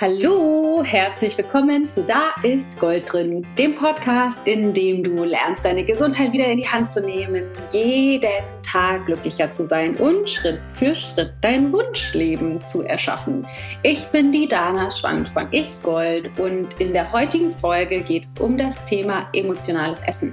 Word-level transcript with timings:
Hallo, 0.00 0.84
herzlich 0.84 1.36
willkommen 1.36 1.88
zu 1.88 2.04
Da 2.04 2.30
ist 2.44 2.78
Gold 2.78 3.12
drin, 3.12 3.44
dem 3.58 3.74
Podcast, 3.74 4.38
in 4.44 4.72
dem 4.72 5.02
du 5.02 5.24
lernst, 5.24 5.64
deine 5.64 5.84
Gesundheit 5.84 6.32
wieder 6.32 6.46
in 6.46 6.58
die 6.58 6.68
Hand 6.68 6.88
zu 6.88 7.04
nehmen, 7.04 7.50
jeden 7.72 8.44
Tag 8.62 9.06
glücklicher 9.06 9.50
zu 9.50 9.66
sein 9.66 9.96
und 9.96 10.30
Schritt 10.30 10.60
für 10.74 10.94
Schritt 10.94 11.32
dein 11.40 11.72
Wunschleben 11.72 12.64
zu 12.64 12.84
erschaffen. 12.84 13.44
Ich 13.82 14.06
bin 14.06 14.30
die 14.30 14.46
Dana 14.46 14.88
Schwand 14.92 15.28
von 15.30 15.48
Ich 15.50 15.82
Gold 15.82 16.30
und 16.38 16.68
in 16.78 16.92
der 16.92 17.10
heutigen 17.10 17.50
Folge 17.50 18.00
geht 18.00 18.24
es 18.24 18.34
um 18.38 18.56
das 18.56 18.84
Thema 18.84 19.28
emotionales 19.32 20.00
Essen. 20.02 20.32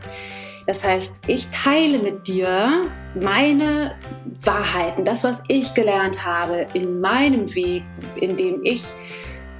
Das 0.67 0.83
heißt, 0.83 1.21
ich 1.25 1.47
teile 1.47 1.97
mit 1.97 2.27
dir 2.27 2.83
meine 3.19 3.95
Wahrheiten, 4.43 5.03
das, 5.03 5.23
was 5.23 5.41
ich 5.47 5.73
gelernt 5.73 6.23
habe 6.23 6.67
in 6.75 7.01
meinem 7.01 7.53
Weg, 7.55 7.83
in 8.21 8.35
dem 8.35 8.59
ich 8.63 8.83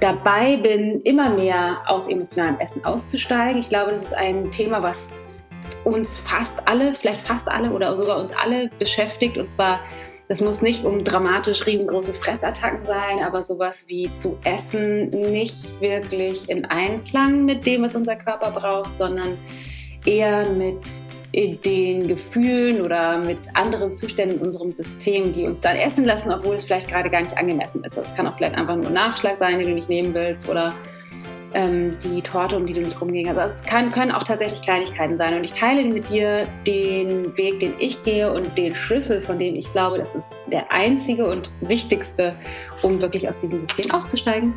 dabei 0.00 0.56
bin, 0.56 1.00
immer 1.02 1.30
mehr 1.30 1.82
aus 1.86 2.08
emotionalem 2.08 2.58
Essen 2.58 2.84
auszusteigen. 2.84 3.58
Ich 3.58 3.68
glaube, 3.68 3.92
das 3.92 4.04
ist 4.04 4.14
ein 4.14 4.50
Thema, 4.50 4.82
was 4.82 5.10
uns 5.84 6.18
fast 6.18 6.66
alle, 6.66 6.94
vielleicht 6.94 7.20
fast 7.20 7.48
alle 7.48 7.70
oder 7.70 7.96
sogar 7.96 8.20
uns 8.20 8.32
alle 8.32 8.70
beschäftigt. 8.78 9.38
Und 9.38 9.48
zwar, 9.48 9.80
das 10.28 10.40
muss 10.40 10.62
nicht 10.62 10.84
um 10.84 11.04
dramatisch 11.04 11.64
riesengroße 11.66 12.12
Fressattacken 12.12 12.84
sein, 12.84 13.22
aber 13.24 13.42
sowas 13.42 13.84
wie 13.86 14.12
zu 14.12 14.36
essen 14.44 15.10
nicht 15.10 15.80
wirklich 15.80 16.48
in 16.48 16.64
Einklang 16.64 17.44
mit 17.44 17.64
dem, 17.66 17.82
was 17.82 17.96
unser 17.96 18.16
Körper 18.16 18.50
braucht, 18.50 18.98
sondern 18.98 19.38
eher 20.04 20.48
mit 20.50 20.80
den 21.36 22.08
Gefühlen 22.08 22.80
oder 22.80 23.18
mit 23.18 23.38
anderen 23.54 23.92
Zuständen 23.92 24.38
in 24.38 24.42
unserem 24.42 24.70
System, 24.70 25.32
die 25.32 25.44
uns 25.44 25.60
dann 25.60 25.76
essen 25.76 26.04
lassen, 26.04 26.30
obwohl 26.32 26.54
es 26.54 26.64
vielleicht 26.64 26.88
gerade 26.88 27.10
gar 27.10 27.20
nicht 27.20 27.36
angemessen 27.36 27.84
ist. 27.84 27.96
Das 27.96 28.14
kann 28.14 28.26
auch 28.26 28.36
vielleicht 28.36 28.54
einfach 28.54 28.76
nur 28.76 28.90
Nachschlag 28.90 29.38
sein, 29.38 29.58
den 29.58 29.68
du 29.68 29.74
nicht 29.74 29.90
nehmen 29.90 30.14
willst 30.14 30.48
oder 30.48 30.74
ähm, 31.52 31.96
die 32.02 32.22
Torte, 32.22 32.56
um 32.56 32.64
die 32.64 32.72
du 32.72 32.80
nicht 32.80 33.00
rumgehen 33.00 33.26
kannst. 33.26 33.40
Also 33.40 33.60
es 33.60 33.66
kann, 33.66 33.90
können 33.92 34.12
auch 34.12 34.22
tatsächlich 34.22 34.62
Kleinigkeiten 34.62 35.16
sein. 35.16 35.36
Und 35.36 35.44
ich 35.44 35.52
teile 35.52 35.84
mit 35.84 36.08
dir 36.08 36.46
den 36.66 37.36
Weg, 37.36 37.60
den 37.60 37.74
ich 37.78 38.02
gehe 38.02 38.32
und 38.32 38.56
den 38.56 38.74
Schlüssel, 38.74 39.20
von 39.20 39.38
dem 39.38 39.54
ich 39.54 39.70
glaube, 39.72 39.98
das 39.98 40.14
ist 40.14 40.30
der 40.50 40.72
einzige 40.72 41.26
und 41.26 41.50
wichtigste, 41.60 42.34
um 42.82 43.00
wirklich 43.00 43.28
aus 43.28 43.40
diesem 43.40 43.60
System 43.60 43.90
auszusteigen. 43.90 44.54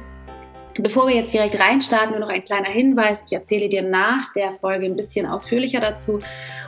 Bevor 0.81 1.09
wir 1.09 1.15
jetzt 1.15 1.33
direkt 1.33 1.59
reinstarten, 1.59 2.11
nur 2.11 2.21
noch 2.21 2.29
ein 2.29 2.41
kleiner 2.41 2.69
Hinweis. 2.69 3.23
Ich 3.27 3.33
erzähle 3.33 3.67
dir 3.67 3.81
nach 3.81 4.31
der 4.31 4.53
Folge 4.53 4.85
ein 4.85 4.95
bisschen 4.95 5.25
ausführlicher 5.25 5.81
dazu. 5.81 6.19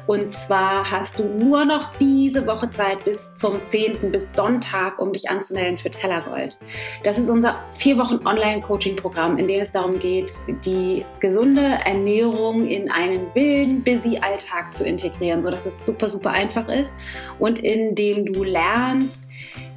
Und 0.05 0.29
zwar 0.29 0.91
hast 0.91 1.17
du 1.19 1.23
nur 1.23 1.63
noch 1.63 1.95
diese 1.97 2.45
Woche 2.45 2.69
Zeit 2.69 3.05
bis 3.05 3.33
zum 3.35 3.65
10. 3.65 4.11
bis 4.11 4.33
Sonntag, 4.33 4.99
um 4.99 5.13
dich 5.13 5.29
anzumelden 5.29 5.77
für 5.77 5.89
Tellergold. 5.89 6.57
Das 7.05 7.19
ist 7.19 7.29
unser 7.29 7.63
vier 7.77 7.97
Wochen 7.97 8.19
Online-Coaching-Programm, 8.25 9.37
in 9.37 9.47
dem 9.47 9.61
es 9.61 9.71
darum 9.71 9.97
geht, 9.97 10.31
die 10.65 11.05
gesunde 11.21 11.79
Ernährung 11.85 12.65
in 12.65 12.91
einen 12.91 13.33
wilden, 13.33 13.81
busy 13.81 14.17
Alltag 14.17 14.75
zu 14.75 14.83
integrieren, 14.83 15.41
sodass 15.41 15.65
es 15.65 15.85
super, 15.85 16.09
super 16.09 16.31
einfach 16.31 16.67
ist 16.67 16.93
und 17.39 17.59
in 17.59 17.95
dem 17.95 18.25
du 18.25 18.43
lernst, 18.43 19.21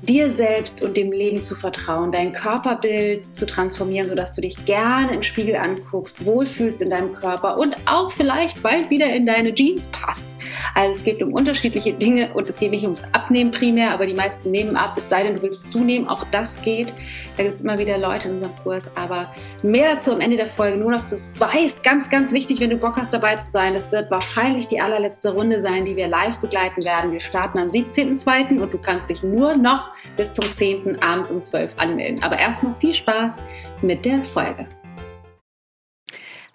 dir 0.07 0.31
selbst 0.31 0.83
und 0.83 0.97
dem 0.97 1.13
Leben 1.13 1.43
zu 1.43 1.55
vertrauen, 1.55 2.13
dein 2.13 2.33
Körperbild 2.33 3.37
zu 3.37 3.47
transformieren, 3.47 4.09
sodass 4.09 4.35
du 4.35 4.41
dich 4.41 4.65
gerne 4.65 5.15
im 5.15 5.23
Spiegel 5.23 5.57
anguckst, 5.57 6.25
wohlfühlst 6.25 6.83
in 6.83 6.91
deinem 6.91 7.13
Körper 7.13 7.59
und 7.59 7.77
auch 7.87 8.11
vielleicht 8.11 8.63
bald 8.63 8.91
wieder 8.91 9.13
in 9.13 9.27
deine 9.27 9.55
Jeans 9.55 9.87
passt. 9.89 10.37
Also 10.75 10.99
es 10.99 11.05
geht 11.05 11.23
um 11.23 11.33
unterschiedliche 11.33 11.93
Dinge 11.93 12.35
und 12.35 12.49
es 12.49 12.57
geht 12.57 12.73
nicht 12.73 12.83
ums 12.83 13.03
Abnehmen 13.13 13.51
primär, 13.51 13.93
aber 13.93 14.07
die 14.07 14.15
meisten 14.15 14.51
nehmen 14.51 14.77
ab, 14.77 14.95
es 14.97 15.09
sei 15.09 15.23
denn, 15.23 15.37
du 15.37 15.43
willst 15.43 15.71
zunehmen, 15.71 16.09
auch 16.09 16.25
das 16.31 16.61
geht. 16.63 16.93
Da 17.37 17.45
gibt 17.45 17.55
es 17.55 17.61
immer 17.61 17.79
wieder 17.79 17.97
Leute 17.97 18.29
in 18.29 18.37
unserem 18.37 18.57
Kurs, 18.57 18.91
aber 18.97 19.33
mehr 19.63 19.95
dazu 19.95 20.13
am 20.13 20.21
Ende 20.21 20.37
der 20.37 20.47
Folge, 20.47 20.77
nur 20.77 20.93
dass 20.93 21.11
du 21.11 21.17
es 21.17 21.33
weißt, 21.39 21.83
ganz, 21.83 22.11
ganz 22.11 22.33
wichtig, 22.33 22.61
wenn 22.61 22.71
du 22.71 22.77
Bock 22.77 22.97
hast 22.97 23.13
dabei 23.13 23.37
zu 23.37 23.51
sein. 23.53 23.75
Das 23.75 23.93
wird 23.93 24.11
wahrscheinlich 24.11 24.67
die 24.67 24.81
allerletzte 24.81 25.33
Runde 25.33 25.61
sein, 25.61 25.85
die 25.85 25.97
wir 25.97 26.09
live 26.09 26.41
begleiten 26.41 26.85
werden. 26.85 27.13
Wir 27.13 27.21
starten 27.21 27.59
am 27.59 27.69
17.02. 27.69 28.61
und 28.61 28.75
du 28.75 28.79
kannst 28.79 29.09
dich 29.09 29.23
nur 29.23 29.57
noch 29.57 29.91
bis 30.17 30.33
zum 30.33 30.45
10. 30.45 31.01
abends 31.03 31.31
um 31.31 31.43
12 31.43 31.75
anmelden. 31.79 32.23
Aber 32.23 32.39
erstmal 32.39 32.75
viel 32.79 32.95
Spaß 32.95 33.37
mit 33.83 34.05
der 34.05 34.25
Folge. 34.25 34.67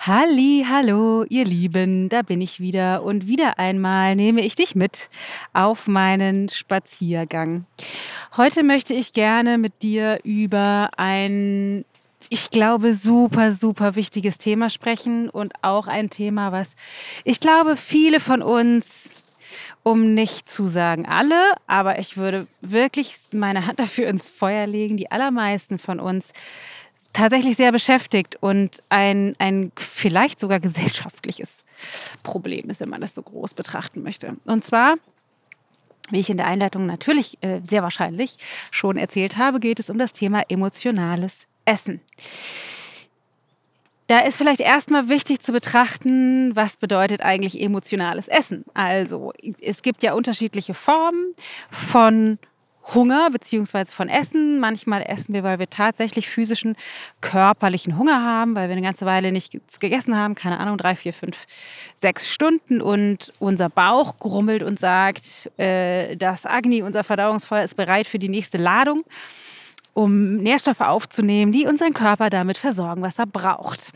Halli, 0.01 0.65
hallo, 0.65 1.25
ihr 1.27 1.43
Lieben, 1.43 2.07
da 2.07 2.21
bin 2.21 2.39
ich 2.39 2.61
wieder 2.61 3.03
und 3.03 3.27
wieder 3.27 3.59
einmal 3.59 4.15
nehme 4.15 4.45
ich 4.45 4.55
dich 4.55 4.73
mit 4.73 5.09
auf 5.51 5.87
meinen 5.87 6.47
Spaziergang. 6.47 7.65
Heute 8.37 8.63
möchte 8.63 8.93
ich 8.93 9.11
gerne 9.11 9.57
mit 9.57 9.81
dir 9.81 10.21
über 10.23 10.91
ein, 10.95 11.83
ich 12.29 12.49
glaube, 12.49 12.93
super, 12.95 13.51
super 13.51 13.95
wichtiges 13.95 14.37
Thema 14.37 14.69
sprechen 14.69 15.29
und 15.29 15.51
auch 15.63 15.87
ein 15.87 16.09
Thema, 16.09 16.53
was 16.53 16.77
ich 17.25 17.41
glaube, 17.41 17.75
viele 17.75 18.21
von 18.21 18.41
uns 18.41 19.09
um 19.83 20.13
nicht 20.13 20.49
zu 20.49 20.67
sagen 20.67 21.07
alle, 21.07 21.53
aber 21.67 21.99
ich 21.99 22.15
würde 22.15 22.47
wirklich 22.61 23.17
meine 23.33 23.65
Hand 23.65 23.81
dafür 23.81 24.07
ins 24.07 24.29
Feuer 24.29 24.65
legen, 24.65 24.95
die 24.95 25.11
allermeisten 25.11 25.77
von 25.77 25.99
uns 25.99 26.31
tatsächlich 27.13 27.57
sehr 27.57 27.71
beschäftigt 27.71 28.37
und 28.39 28.83
ein, 28.89 29.35
ein 29.39 29.71
vielleicht 29.77 30.39
sogar 30.39 30.59
gesellschaftliches 30.59 31.63
Problem 32.23 32.69
ist, 32.69 32.81
wenn 32.81 32.89
man 32.89 33.01
das 33.01 33.15
so 33.15 33.21
groß 33.21 33.53
betrachten 33.53 34.03
möchte. 34.03 34.37
Und 34.45 34.63
zwar 34.63 34.95
wie 36.11 36.19
ich 36.19 36.29
in 36.29 36.37
der 36.37 36.47
Einleitung 36.47 36.85
natürlich 36.85 37.37
äh, 37.41 37.59
sehr 37.63 37.83
wahrscheinlich 37.83 38.37
schon 38.71 38.97
erzählt 38.97 39.37
habe, 39.37 39.59
geht 39.59 39.79
es 39.79 39.89
um 39.89 39.97
das 39.97 40.13
Thema 40.13 40.43
emotionales 40.49 41.45
Essen. 41.65 42.01
Da 44.07 44.21
ist 44.21 44.37
vielleicht 44.37 44.61
erstmal 44.61 45.07
wichtig 45.07 45.39
zu 45.41 45.51
betrachten, 45.51 46.55
was 46.55 46.77
bedeutet 46.77 47.21
eigentlich 47.21 47.61
emotionales 47.61 48.27
Essen. 48.27 48.65
Also 48.73 49.33
es 49.61 49.83
gibt 49.83 50.01
ja 50.01 50.13
unterschiedliche 50.13 50.73
Formen 50.73 51.31
von 51.69 52.39
Hunger 52.93 53.29
beziehungsweise 53.31 53.93
von 53.93 54.09
Essen. 54.09 54.59
Manchmal 54.59 55.03
essen 55.07 55.33
wir, 55.33 55.43
weil 55.43 55.59
wir 55.59 55.69
tatsächlich 55.69 56.29
physischen, 56.29 56.75
körperlichen 57.21 57.97
Hunger 57.97 58.23
haben, 58.23 58.55
weil 58.55 58.69
wir 58.69 58.73
eine 58.73 58.85
ganze 58.85 59.05
Weile 59.05 59.31
nichts 59.31 59.79
gegessen 59.79 60.15
haben, 60.15 60.35
keine 60.35 60.59
Ahnung, 60.59 60.77
drei, 60.77 60.95
vier, 60.95 61.13
fünf, 61.13 61.45
sechs 61.95 62.29
Stunden 62.29 62.81
und 62.81 63.33
unser 63.39 63.69
Bauch 63.69 64.17
grummelt 64.17 64.63
und 64.63 64.79
sagt, 64.79 65.51
äh, 65.57 66.15
das 66.15 66.45
Agni, 66.45 66.81
unser 66.81 67.03
Verdauungsfeuer, 67.03 67.63
ist 67.63 67.75
bereit 67.75 68.07
für 68.07 68.19
die 68.19 68.29
nächste 68.29 68.57
Ladung 68.57 69.03
um 69.93 70.37
Nährstoffe 70.37 70.81
aufzunehmen, 70.81 71.51
die 71.51 71.65
unseren 71.65 71.93
Körper 71.93 72.29
damit 72.29 72.57
versorgen, 72.57 73.01
was 73.01 73.19
er 73.19 73.25
braucht. 73.25 73.91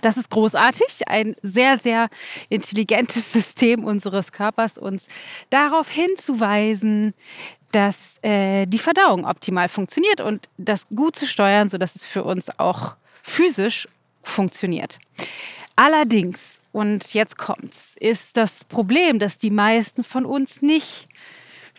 Das 0.00 0.16
ist 0.16 0.30
großartig, 0.30 1.08
ein 1.08 1.36
sehr, 1.42 1.78
sehr 1.78 2.08
intelligentes 2.48 3.32
System 3.32 3.84
unseres 3.84 4.32
Körpers, 4.32 4.78
uns 4.78 5.06
darauf 5.50 5.88
hinzuweisen, 5.88 7.14
dass 7.72 7.96
äh, 8.22 8.66
die 8.66 8.78
Verdauung 8.78 9.24
optimal 9.24 9.68
funktioniert 9.68 10.20
und 10.20 10.48
das 10.58 10.86
gut 10.88 11.16
zu 11.16 11.26
steuern, 11.26 11.68
sodass 11.68 11.94
es 11.94 12.04
für 12.04 12.24
uns 12.24 12.58
auch 12.58 12.96
physisch 13.22 13.86
funktioniert. 14.22 14.98
Allerdings, 15.76 16.60
und 16.72 17.14
jetzt 17.14 17.38
kommt's, 17.38 17.94
ist 17.98 18.36
das 18.36 18.64
Problem, 18.64 19.18
dass 19.18 19.38
die 19.38 19.50
meisten 19.50 20.04
von 20.04 20.26
uns 20.26 20.62
nicht 20.62 21.08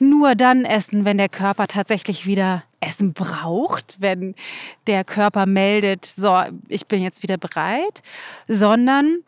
nur 0.01 0.35
dann 0.35 0.65
essen, 0.65 1.05
wenn 1.05 1.17
der 1.17 1.29
Körper 1.29 1.67
tatsächlich 1.67 2.25
wieder 2.25 2.63
Essen 2.79 3.13
braucht, 3.13 3.97
wenn 3.99 4.35
der 4.87 5.03
Körper 5.03 5.45
meldet, 5.45 6.05
so, 6.05 6.41
ich 6.67 6.87
bin 6.87 7.03
jetzt 7.03 7.21
wieder 7.21 7.37
bereit, 7.37 8.01
sondern 8.47 9.19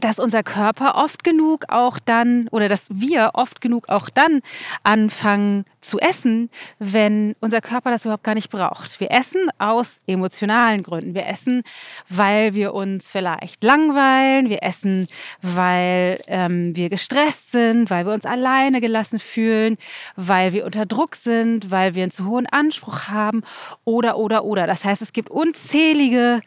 dass 0.00 0.18
unser 0.18 0.42
Körper 0.42 0.96
oft 0.96 1.24
genug 1.24 1.64
auch 1.68 1.98
dann 1.98 2.48
oder 2.50 2.68
dass 2.68 2.88
wir 2.90 3.30
oft 3.34 3.60
genug 3.60 3.88
auch 3.88 4.08
dann 4.08 4.40
anfangen 4.82 5.64
zu 5.80 5.98
essen, 5.98 6.50
wenn 6.78 7.34
unser 7.40 7.60
Körper 7.60 7.90
das 7.90 8.04
überhaupt 8.04 8.24
gar 8.24 8.34
nicht 8.34 8.50
braucht. 8.50 8.98
Wir 9.00 9.10
essen 9.10 9.48
aus 9.58 10.00
emotionalen 10.06 10.82
Gründen. 10.82 11.14
Wir 11.14 11.26
essen, 11.26 11.62
weil 12.08 12.54
wir 12.54 12.74
uns 12.74 13.10
vielleicht 13.10 13.62
langweilen. 13.62 14.50
Wir 14.50 14.62
essen, 14.62 15.06
weil 15.42 16.20
ähm, 16.26 16.74
wir 16.74 16.90
gestresst 16.90 17.52
sind, 17.52 17.90
weil 17.90 18.06
wir 18.06 18.12
uns 18.12 18.26
alleine 18.26 18.80
gelassen 18.80 19.18
fühlen, 19.18 19.76
weil 20.16 20.52
wir 20.52 20.64
unter 20.64 20.86
Druck 20.86 21.16
sind, 21.16 21.70
weil 21.70 21.94
wir 21.94 22.02
einen 22.02 22.12
zu 22.12 22.26
hohen 22.26 22.46
Anspruch 22.46 23.08
haben 23.08 23.42
oder, 23.84 24.16
oder, 24.18 24.44
oder. 24.44 24.66
Das 24.66 24.84
heißt, 24.84 25.02
es 25.02 25.12
gibt 25.12 25.30
unzählige 25.30 26.40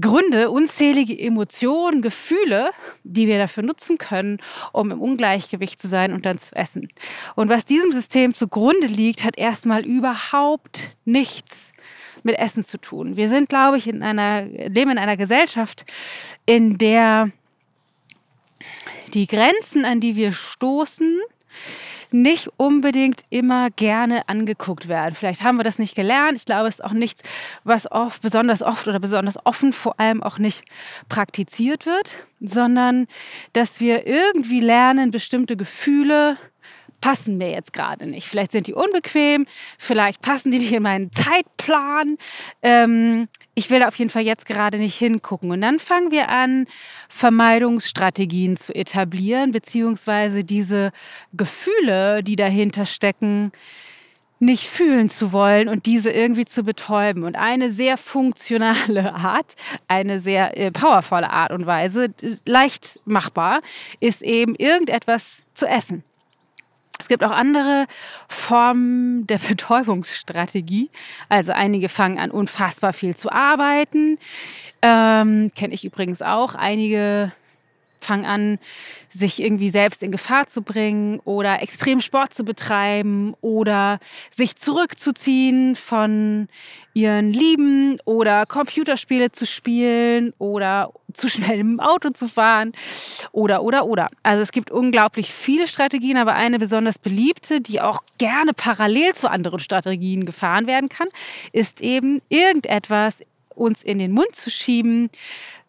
Gründe, 0.00 0.50
unzählige 0.50 1.18
Emotionen, 1.18 2.02
Gefühle, 2.02 2.70
die 3.04 3.26
wir 3.26 3.38
dafür 3.38 3.62
nutzen 3.62 3.98
können, 3.98 4.38
um 4.72 4.90
im 4.90 5.00
Ungleichgewicht 5.00 5.80
zu 5.80 5.88
sein 5.88 6.12
und 6.12 6.26
dann 6.26 6.38
zu 6.38 6.54
essen. 6.54 6.88
Und 7.34 7.48
was 7.48 7.64
diesem 7.64 7.92
System 7.92 8.34
zugrunde 8.34 8.86
liegt, 8.86 9.24
hat 9.24 9.38
erstmal 9.38 9.84
überhaupt 9.84 10.96
nichts 11.04 11.72
mit 12.22 12.38
Essen 12.38 12.64
zu 12.64 12.78
tun. 12.78 13.16
Wir 13.16 13.28
sind, 13.28 13.48
glaube 13.48 13.78
ich, 13.78 13.86
in 13.86 14.02
einer, 14.02 14.42
leben 14.42 14.90
in 14.90 14.98
einer 14.98 15.16
Gesellschaft, 15.16 15.86
in 16.44 16.76
der 16.76 17.30
die 19.14 19.26
Grenzen, 19.26 19.84
an 19.84 20.00
die 20.00 20.16
wir 20.16 20.32
stoßen, 20.32 21.20
nicht 22.10 22.48
unbedingt 22.56 23.22
immer 23.30 23.70
gerne 23.70 24.28
angeguckt 24.28 24.88
werden. 24.88 25.14
Vielleicht 25.14 25.42
haben 25.42 25.56
wir 25.56 25.64
das 25.64 25.78
nicht 25.78 25.94
gelernt. 25.94 26.36
Ich 26.36 26.44
glaube, 26.44 26.68
es 26.68 26.76
ist 26.76 26.84
auch 26.84 26.92
nichts, 26.92 27.22
was 27.64 27.90
oft, 27.90 28.22
besonders 28.22 28.62
oft 28.62 28.88
oder 28.88 29.00
besonders 29.00 29.36
offen 29.44 29.72
vor 29.72 29.98
allem 29.98 30.22
auch 30.22 30.38
nicht 30.38 30.64
praktiziert 31.08 31.86
wird, 31.86 32.10
sondern 32.40 33.06
dass 33.52 33.80
wir 33.80 34.06
irgendwie 34.06 34.60
lernen, 34.60 35.10
bestimmte 35.10 35.56
Gefühle 35.56 36.38
passen 37.06 37.36
mir 37.36 37.52
jetzt 37.52 37.72
gerade 37.72 38.04
nicht. 38.04 38.26
Vielleicht 38.26 38.50
sind 38.50 38.66
die 38.66 38.74
unbequem, 38.74 39.46
vielleicht 39.78 40.22
passen 40.22 40.50
die 40.50 40.58
nicht 40.58 40.72
in 40.72 40.82
meinen 40.82 41.12
Zeitplan. 41.12 42.16
Ähm, 42.62 43.28
ich 43.54 43.70
will 43.70 43.84
auf 43.84 43.94
jeden 43.94 44.10
Fall 44.10 44.24
jetzt 44.24 44.44
gerade 44.44 44.78
nicht 44.78 44.96
hingucken. 44.96 45.52
Und 45.52 45.60
dann 45.60 45.78
fangen 45.78 46.10
wir 46.10 46.28
an, 46.30 46.66
Vermeidungsstrategien 47.08 48.56
zu 48.56 48.74
etablieren, 48.74 49.52
beziehungsweise 49.52 50.42
diese 50.42 50.90
Gefühle, 51.32 52.24
die 52.24 52.34
dahinter 52.34 52.86
stecken, 52.86 53.52
nicht 54.40 54.66
fühlen 54.66 55.08
zu 55.08 55.30
wollen 55.30 55.68
und 55.68 55.86
diese 55.86 56.10
irgendwie 56.10 56.44
zu 56.44 56.64
betäuben. 56.64 57.22
Und 57.22 57.36
eine 57.36 57.70
sehr 57.70 57.98
funktionale 57.98 59.14
Art, 59.14 59.54
eine 59.86 60.20
sehr 60.20 60.58
äh, 60.58 60.72
powervolle 60.72 61.30
Art 61.30 61.52
und 61.52 61.66
Weise, 61.66 62.08
leicht 62.44 62.98
machbar, 63.04 63.60
ist 64.00 64.22
eben 64.22 64.56
irgendetwas 64.56 65.44
zu 65.54 65.68
essen. 65.68 66.02
Es 66.98 67.08
gibt 67.08 67.22
auch 67.24 67.30
andere 67.30 67.86
Formen 68.28 69.26
der 69.26 69.38
Betäubungsstrategie. 69.48 70.90
Also 71.28 71.52
einige 71.52 71.88
fangen 71.88 72.18
an, 72.18 72.30
unfassbar 72.30 72.92
viel 72.92 73.16
zu 73.16 73.30
arbeiten. 73.30 74.18
Ähm, 74.82 75.50
Kenne 75.54 75.74
ich 75.74 75.84
übrigens 75.84 76.22
auch. 76.22 76.54
Einige 76.54 77.32
fangen 78.06 78.24
an, 78.24 78.58
sich 79.08 79.42
irgendwie 79.42 79.70
selbst 79.70 80.02
in 80.02 80.12
Gefahr 80.12 80.46
zu 80.46 80.62
bringen 80.62 81.20
oder 81.24 81.62
extrem 81.62 82.00
Sport 82.00 82.34
zu 82.34 82.44
betreiben 82.44 83.34
oder 83.40 83.98
sich 84.30 84.56
zurückzuziehen 84.56 85.76
von 85.76 86.48
ihren 86.94 87.32
Lieben 87.32 87.98
oder 88.04 88.46
Computerspiele 88.46 89.30
zu 89.32 89.44
spielen 89.46 90.32
oder 90.38 90.92
zu 91.12 91.28
schnell 91.36 91.58
im 91.60 91.80
Auto 91.80 92.10
zu 92.10 92.28
fahren 92.28 92.72
oder, 93.32 93.62
oder, 93.62 93.86
oder. 93.86 94.08
Also 94.22 94.42
es 94.42 94.52
gibt 94.52 94.70
unglaublich 94.70 95.32
viele 95.32 95.68
Strategien, 95.68 96.16
aber 96.16 96.34
eine 96.34 96.58
besonders 96.58 96.98
beliebte, 96.98 97.60
die 97.60 97.80
auch 97.80 98.00
gerne 98.18 98.52
parallel 98.54 99.14
zu 99.14 99.30
anderen 99.30 99.60
Strategien 99.60 100.24
gefahren 100.24 100.66
werden 100.66 100.88
kann, 100.88 101.08
ist 101.52 101.80
eben 101.80 102.22
irgendetwas 102.28 103.18
uns 103.54 103.82
in 103.82 103.98
den 103.98 104.12
Mund 104.12 104.34
zu 104.34 104.50
schieben, 104.50 105.10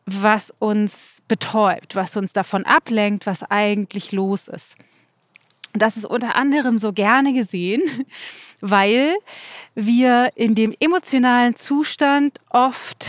was 0.06 0.54
uns 0.60 1.17
betäubt, 1.28 1.96
was 1.96 2.16
uns 2.18 2.34
davon 2.34 2.66
ablenkt, 2.66 3.26
was 3.26 3.44
eigentlich 3.44 4.12
los 4.12 4.48
ist. 4.48 4.76
Und 5.74 5.82
das 5.82 5.98
ist 5.98 6.06
unter 6.06 6.36
anderem 6.36 6.80
so 6.80 6.94
gerne 6.94 7.34
gesehen, 7.34 7.82
weil 8.62 9.16
wir 9.76 10.32
in 10.36 10.56
dem 10.56 10.74
emotionalen 10.80 11.56
Zustand 11.56 12.40
oft 12.50 13.08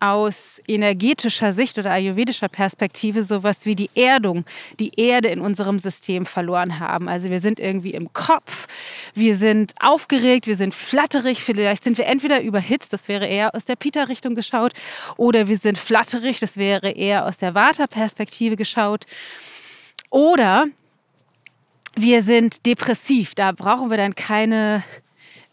aus 0.00 0.62
energetischer 0.66 1.52
Sicht 1.52 1.78
oder 1.78 1.90
ayurvedischer 1.90 2.48
Perspektive 2.48 3.22
sowas 3.22 3.66
wie 3.66 3.76
die 3.76 3.90
Erdung, 3.94 4.44
die 4.80 4.98
Erde 4.98 5.28
in 5.28 5.40
unserem 5.40 5.78
System 5.78 6.24
verloren 6.24 6.80
haben. 6.80 7.08
Also 7.08 7.28
wir 7.30 7.40
sind 7.40 7.60
irgendwie 7.60 7.90
im 7.90 8.12
Kopf, 8.12 8.66
wir 9.14 9.36
sind 9.36 9.74
aufgeregt, 9.78 10.46
wir 10.46 10.56
sind 10.56 10.74
flatterig, 10.74 11.42
vielleicht 11.42 11.84
sind 11.84 11.98
wir 11.98 12.06
entweder 12.06 12.40
überhitzt, 12.40 12.92
das 12.92 13.08
wäre 13.08 13.26
eher 13.26 13.54
aus 13.54 13.66
der 13.66 13.76
Pita-Richtung 13.76 14.34
geschaut, 14.34 14.72
oder 15.16 15.48
wir 15.48 15.58
sind 15.58 15.76
flatterig, 15.76 16.40
das 16.40 16.56
wäre 16.56 16.90
eher 16.90 17.26
aus 17.26 17.36
der 17.36 17.54
Vata-Perspektive 17.54 18.56
geschaut. 18.56 19.04
Oder 20.08 20.66
wir 21.94 22.22
sind 22.22 22.64
depressiv, 22.64 23.34
da 23.34 23.52
brauchen 23.52 23.90
wir 23.90 23.98
dann 23.98 24.14
keine... 24.14 24.82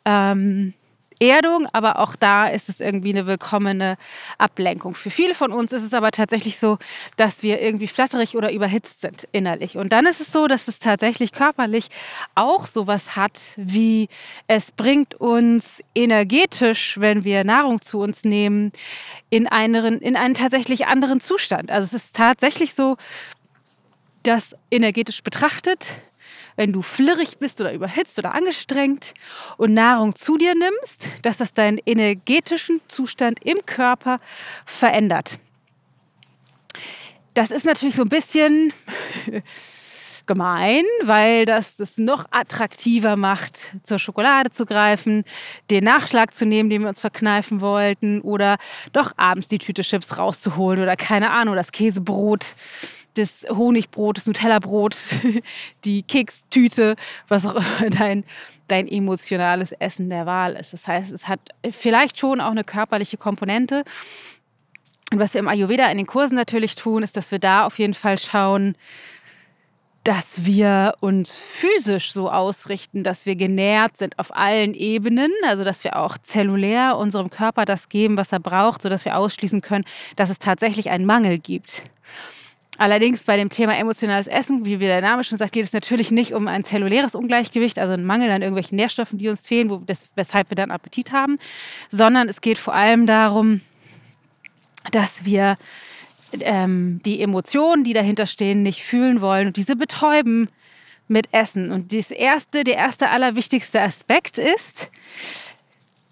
Ähm, 0.06 0.74
Erdung, 1.30 1.68
aber 1.74 2.00
auch 2.00 2.16
da 2.16 2.46
ist 2.48 2.70
es 2.70 2.80
irgendwie 2.80 3.10
eine 3.10 3.26
willkommene 3.26 3.98
Ablenkung. 4.38 4.94
Für 4.96 5.10
viele 5.10 5.36
von 5.36 5.52
uns 5.52 5.72
ist 5.72 5.84
es 5.84 5.94
aber 5.94 6.12
tatsächlich 6.12 6.60
so, 6.60 6.78
dass 7.18 7.44
wir 7.44 7.62
irgendwie 7.62 7.88
flatterig 7.88 8.36
oder 8.36 8.52
überhitzt 8.52 9.02
sind 9.02 9.28
innerlich. 9.32 9.78
Und 9.78 9.94
dann 9.94 10.06
ist 10.06 10.22
es 10.22 10.32
so, 10.32 10.48
dass 10.48 10.68
es 10.68 10.80
tatsächlich 10.80 11.32
körperlich 11.32 11.90
auch 12.36 12.68
sowas 12.68 13.16
hat, 13.16 13.40
wie 13.56 14.10
es 14.48 14.72
bringt 14.72 15.16
uns 15.16 15.82
energetisch, 15.96 17.00
wenn 17.00 17.24
wir 17.24 17.44
Nahrung 17.44 17.82
zu 17.82 18.00
uns 18.00 18.24
nehmen, 18.24 18.72
in 19.30 19.48
einen, 19.48 20.00
in 20.00 20.16
einen 20.16 20.34
tatsächlich 20.34 20.88
anderen 20.88 21.22
Zustand. 21.22 21.72
Also 21.72 21.96
es 21.96 22.04
ist 22.04 22.16
tatsächlich 22.16 22.74
so, 22.74 22.98
dass 24.24 24.56
energetisch 24.72 25.22
betrachtet 25.22 25.88
wenn 26.56 26.74
du 26.74 26.82
flirrig 26.82 27.38
bist 27.40 27.60
oder 27.62 27.74
überhitzt 27.74 28.18
oder 28.20 28.34
angestrengt 28.34 29.14
und 29.58 29.74
Nahrung 29.74 30.16
zu 30.16 30.38
dir 30.38 30.54
nimmst, 30.56 31.10
dass 31.22 31.38
das 31.38 31.54
deinen 31.54 31.80
energetischen 31.86 32.82
Zustand 32.88 33.44
im 33.44 33.66
Körper 33.66 34.20
verändert. 34.66 35.40
Das 37.34 37.50
ist 37.50 37.66
natürlich 37.66 37.96
so 37.96 38.04
ein 38.04 38.10
bisschen 38.10 38.74
gemein, 40.26 40.84
weil 41.04 41.46
das 41.46 41.76
das 41.76 41.98
noch 41.98 42.26
attraktiver 42.32 43.16
macht, 43.16 43.60
zur 43.84 44.00
Schokolade 44.00 44.52
zu 44.52 44.66
greifen, 44.66 45.24
den 45.70 45.84
Nachschlag 45.84 46.34
zu 46.34 46.46
nehmen, 46.46 46.70
den 46.70 46.82
wir 46.82 46.90
uns 46.90 47.02
verkneifen 47.02 47.62
wollten, 47.62 48.22
oder 48.22 48.58
doch 48.94 49.14
abends 49.18 49.48
die 49.48 49.58
Tüte 49.58 49.82
Chips 49.82 50.18
rauszuholen 50.18 50.82
oder 50.82 50.96
keine 50.96 51.32
Ahnung, 51.32 51.56
das 51.56 51.72
Käsebrot 51.72 52.46
das 53.16 53.46
Honigbrot, 53.50 54.18
das 54.18 54.26
Nutella-Brot, 54.26 54.96
die 55.86 56.04
Kekstüte, 56.04 56.96
was 57.28 57.46
auch 57.46 57.56
immer 57.56 57.90
dein, 57.90 58.24
dein 58.68 58.88
emotionales 58.88 59.72
Essen 59.74 60.10
der 60.10 60.26
Wahl 60.26 60.56
ist. 60.56 60.74
Das 60.74 60.88
heißt, 60.88 61.12
es 61.12 61.28
hat 61.28 61.40
vielleicht 61.72 62.18
schon 62.18 62.42
auch 62.42 62.52
eine 62.52 62.64
körperliche 62.64 63.18
Komponente. 63.18 63.84
Und 65.12 65.20
was 65.20 65.34
wir 65.34 65.40
im 65.40 65.48
Ayurveda 65.48 65.88
in 65.92 65.98
den 65.98 66.08
Kursen 66.08 66.36
natürlich 66.36 66.76
tun, 66.76 67.04
ist, 67.04 67.16
dass 67.16 67.32
wir 67.32 67.40
da 67.40 67.66
auf 67.66 67.78
jeden 67.78 67.94
Fall 67.94 68.18
schauen, 68.18 68.76
dass 70.04 70.46
wir 70.46 70.96
uns 71.00 71.40
physisch 71.40 72.12
so 72.12 72.30
ausrichten, 72.30 73.04
dass 73.04 73.26
wir 73.26 73.36
genährt 73.36 73.98
sind 73.98 74.20
auf 74.20 74.36
allen 74.36 74.74
Ebenen, 74.74 75.32
also 75.48 75.64
dass 75.64 75.84
wir 75.84 75.96
auch 75.96 76.18
zellulär 76.18 76.98
unserem 76.98 77.30
Körper 77.30 77.64
das 77.64 77.88
geben, 77.88 78.18
was 78.18 78.34
er 78.34 78.40
braucht, 78.40 78.82
sodass 78.82 79.06
wir 79.06 79.18
ausschließen 79.18 79.62
können, 79.62 79.86
dass 80.18 80.30
es 80.30 80.40
tatsächlich 80.40 80.90
einen 80.90 81.06
Mangel 81.06 81.38
gibt. 81.38 81.84
Allerdings 82.78 83.24
bei 83.24 83.38
dem 83.38 83.50
Thema 83.50 83.78
emotionales 83.78 84.28
Essen, 84.28 84.66
wie 84.66 84.78
der 84.78 85.02
Name 85.02 85.24
schon 85.24 85.38
sagt, 85.38 85.52
geht 85.52 85.66
es 85.66 85.74
natürlich 85.74 86.10
nicht 86.10 86.34
um 86.34 86.48
ein 86.48 86.64
zelluläres 86.64 87.14
Ungleichgewicht, 87.14 87.78
also 87.78 87.94
einen 87.94 88.06
Mangel 88.06 88.32
an 88.32 88.42
irgendwelchen 88.42 88.78
Nährstoffen, 88.78 89.20
die 89.20 89.30
uns 89.30 89.46
fehlen, 89.46 89.70
wo 89.70 89.78
das, 89.78 90.08
weshalb 90.16 90.50
wir 90.50 90.56
dann 90.56 90.72
Appetit 90.72 91.12
haben, 91.12 91.38
sondern 91.92 92.30
es 92.30 92.42
geht 92.42 92.58
vor 92.58 92.74
allem 92.74 93.06
darum, 93.06 93.62
dass 94.92 95.24
wir 95.24 95.58
ähm, 96.42 97.00
die 97.06 97.22
Emotionen, 97.22 97.84
die 97.84 97.94
dahinter 97.94 98.26
stehen, 98.26 98.64
nicht 98.64 98.84
fühlen 98.84 99.22
wollen 99.22 99.48
und 99.48 99.58
diese 99.58 99.76
betäuben 99.76 100.50
mit 101.08 101.32
Essen. 101.32 101.72
Und 101.72 101.94
das 101.94 102.10
erste, 102.10 102.64
der 102.64 102.76
erste 102.76 103.10
allerwichtigste 103.12 103.82
Aspekt 103.82 104.40
ist, 104.40 104.90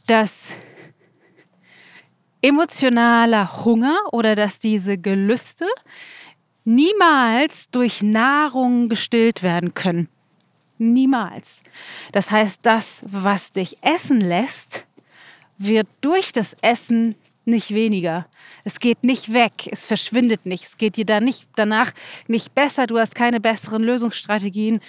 dass 0.05 0.31
emotionaler 2.41 3.65
Hunger 3.65 3.97
oder 4.11 4.35
dass 4.35 4.59
diese 4.59 4.97
Gelüste 4.97 5.65
niemals 6.63 7.69
durch 7.71 8.01
Nahrung 8.01 8.89
gestillt 8.89 9.43
werden 9.43 9.73
können. 9.73 10.07
Niemals. 10.77 11.61
Das 12.11 12.31
heißt, 12.31 12.59
das, 12.63 12.97
was 13.01 13.51
dich 13.51 13.77
essen 13.83 14.19
lässt, 14.19 14.85
wird 15.57 15.87
durch 16.01 16.33
das 16.33 16.55
Essen 16.61 17.15
nicht 17.45 17.73
weniger. 17.73 18.27
Es 18.63 18.79
geht 18.79 19.03
nicht 19.03 19.33
weg, 19.33 19.67
es 19.71 19.85
verschwindet 19.85 20.45
nicht, 20.45 20.63
es 20.65 20.77
geht 20.77 20.95
dir 20.95 21.05
da 21.05 21.19
nicht 21.19 21.47
danach 21.55 21.91
nicht 22.27 22.53
besser, 22.53 22.85
du 22.85 22.99
hast 22.99 23.15
keine 23.15 23.39
besseren 23.39 23.83
Lösungsstrategien 23.83 24.79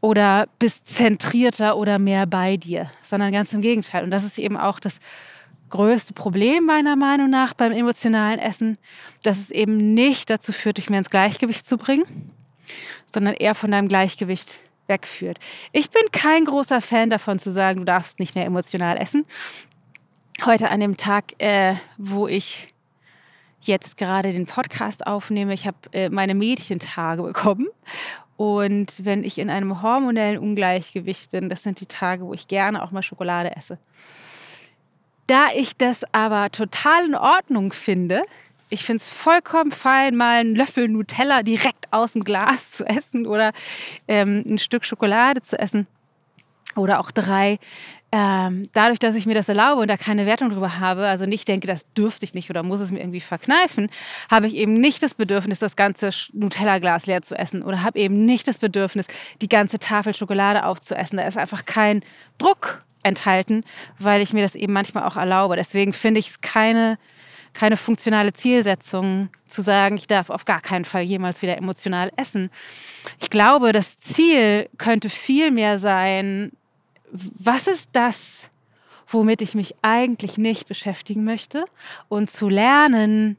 oder 0.00 0.48
bist 0.58 0.86
zentrierter 0.86 1.76
oder 1.76 1.98
mehr 1.98 2.26
bei 2.26 2.56
dir, 2.56 2.90
sondern 3.02 3.32
ganz 3.32 3.52
im 3.52 3.60
Gegenteil. 3.60 4.04
Und 4.04 4.10
das 4.12 4.24
ist 4.24 4.38
eben 4.38 4.56
auch 4.56 4.78
das 4.78 4.98
größte 5.68 6.12
Problem 6.12 6.64
meiner 6.64 6.96
Meinung 6.96 7.30
nach 7.30 7.54
beim 7.54 7.72
emotionalen 7.72 8.38
Essen, 8.38 8.78
dass 9.22 9.38
es 9.38 9.50
eben 9.50 9.94
nicht 9.94 10.30
dazu 10.30 10.52
führt, 10.52 10.78
dich 10.78 10.90
mehr 10.90 10.98
ins 10.98 11.10
Gleichgewicht 11.10 11.66
zu 11.66 11.76
bringen, 11.76 12.30
sondern 13.12 13.34
eher 13.34 13.54
von 13.54 13.70
deinem 13.70 13.88
Gleichgewicht 13.88 14.58
wegführt. 14.86 15.38
Ich 15.72 15.90
bin 15.90 16.02
kein 16.12 16.44
großer 16.44 16.80
Fan 16.80 17.10
davon 17.10 17.38
zu 17.38 17.52
sagen, 17.52 17.80
du 17.80 17.84
darfst 17.84 18.18
nicht 18.18 18.34
mehr 18.34 18.46
emotional 18.46 18.96
essen. 18.96 19.26
Heute 20.44 20.70
an 20.70 20.80
dem 20.80 20.96
Tag, 20.96 21.34
äh, 21.38 21.74
wo 21.96 22.26
ich 22.26 22.68
jetzt 23.60 23.96
gerade 23.96 24.32
den 24.32 24.46
Podcast 24.46 25.06
aufnehme, 25.06 25.52
ich 25.52 25.66
habe 25.66 25.76
äh, 25.92 26.08
meine 26.08 26.34
Mädchentage 26.34 27.22
bekommen. 27.22 27.66
Und 28.36 29.04
wenn 29.04 29.24
ich 29.24 29.38
in 29.38 29.50
einem 29.50 29.82
hormonellen 29.82 30.38
Ungleichgewicht 30.38 31.32
bin, 31.32 31.48
das 31.48 31.64
sind 31.64 31.80
die 31.80 31.86
Tage, 31.86 32.24
wo 32.24 32.34
ich 32.34 32.46
gerne 32.46 32.82
auch 32.84 32.92
mal 32.92 33.02
Schokolade 33.02 33.56
esse. 33.56 33.78
Da 35.28 35.48
ich 35.54 35.76
das 35.76 36.02
aber 36.12 36.50
total 36.50 37.04
in 37.04 37.14
Ordnung 37.14 37.72
finde, 37.72 38.22
Ich 38.70 38.84
finde 38.84 39.02
es 39.02 39.08
vollkommen 39.08 39.70
fein, 39.70 40.14
mal 40.16 40.40
einen 40.40 40.54
Löffel 40.54 40.88
Nutella 40.88 41.42
direkt 41.42 41.90
aus 41.90 42.12
dem 42.12 42.24
Glas 42.24 42.72
zu 42.72 42.84
essen 42.84 43.26
oder 43.26 43.52
ähm, 44.08 44.44
ein 44.46 44.58
Stück 44.58 44.84
Schokolade 44.84 45.42
zu 45.42 45.58
essen 45.58 45.86
oder 46.76 47.00
auch 47.00 47.10
drei. 47.10 47.58
Ähm, 48.12 48.68
dadurch, 48.72 48.98
dass 48.98 49.14
ich 49.14 49.26
mir 49.26 49.34
das 49.34 49.48
erlaube 49.48 49.82
und 49.82 49.88
da 49.88 49.96
keine 49.96 50.26
Wertung 50.26 50.50
drüber 50.50 50.78
habe, 50.78 51.06
also 51.06 51.26
nicht 51.26 51.46
denke, 51.48 51.66
das 51.66 51.90
dürfte 51.94 52.24
ich 52.24 52.34
nicht 52.34 52.48
oder 52.50 52.62
muss 52.62 52.80
es 52.80 52.90
mir 52.90 53.00
irgendwie 53.00 53.20
verkneifen, 53.20 53.88
habe 54.30 54.46
ich 54.46 54.54
eben 54.54 54.74
nicht 54.74 55.02
das 55.02 55.14
Bedürfnis, 55.14 55.58
das 55.58 55.76
ganze 55.76 56.10
Nutella-Glas 56.32 57.06
leer 57.06 57.22
zu 57.22 57.34
essen 57.38 57.62
oder 57.62 57.82
habe 57.82 57.98
eben 57.98 58.24
nicht 58.24 58.48
das 58.48 58.58
Bedürfnis, 58.58 59.06
die 59.42 59.48
ganze 59.48 59.78
Tafel 59.78 60.14
Schokolade 60.14 60.64
aufzuessen. 60.64 61.18
Da 61.18 61.24
ist 61.24 61.38
einfach 61.38 61.66
kein 61.66 62.02
Druck 62.38 62.82
enthalten, 63.02 63.64
weil 63.98 64.22
ich 64.22 64.32
mir 64.32 64.42
das 64.42 64.54
eben 64.54 64.72
manchmal 64.72 65.04
auch 65.04 65.16
erlaube. 65.16 65.56
Deswegen 65.56 65.92
finde 65.92 66.20
ich 66.20 66.28
es 66.30 66.40
keine, 66.40 66.98
keine 67.52 67.76
funktionale 67.76 68.32
Zielsetzung 68.32 69.28
zu 69.46 69.62
sagen, 69.62 69.96
ich 69.96 70.06
darf 70.06 70.30
auf 70.30 70.44
gar 70.44 70.60
keinen 70.60 70.84
Fall 70.84 71.02
jemals 71.02 71.42
wieder 71.42 71.56
emotional 71.56 72.10
essen. 72.16 72.50
Ich 73.20 73.30
glaube, 73.30 73.72
das 73.72 73.98
Ziel 73.98 74.68
könnte 74.78 75.10
viel 75.10 75.50
mehr 75.50 75.78
sein, 75.78 76.52
was 77.10 77.66
ist 77.66 77.90
das, 77.92 78.50
womit 79.06 79.40
ich 79.40 79.54
mich 79.54 79.74
eigentlich 79.82 80.36
nicht 80.36 80.68
beschäftigen 80.68 81.24
möchte 81.24 81.64
und 82.08 82.30
zu 82.30 82.48
lernen, 82.48 83.36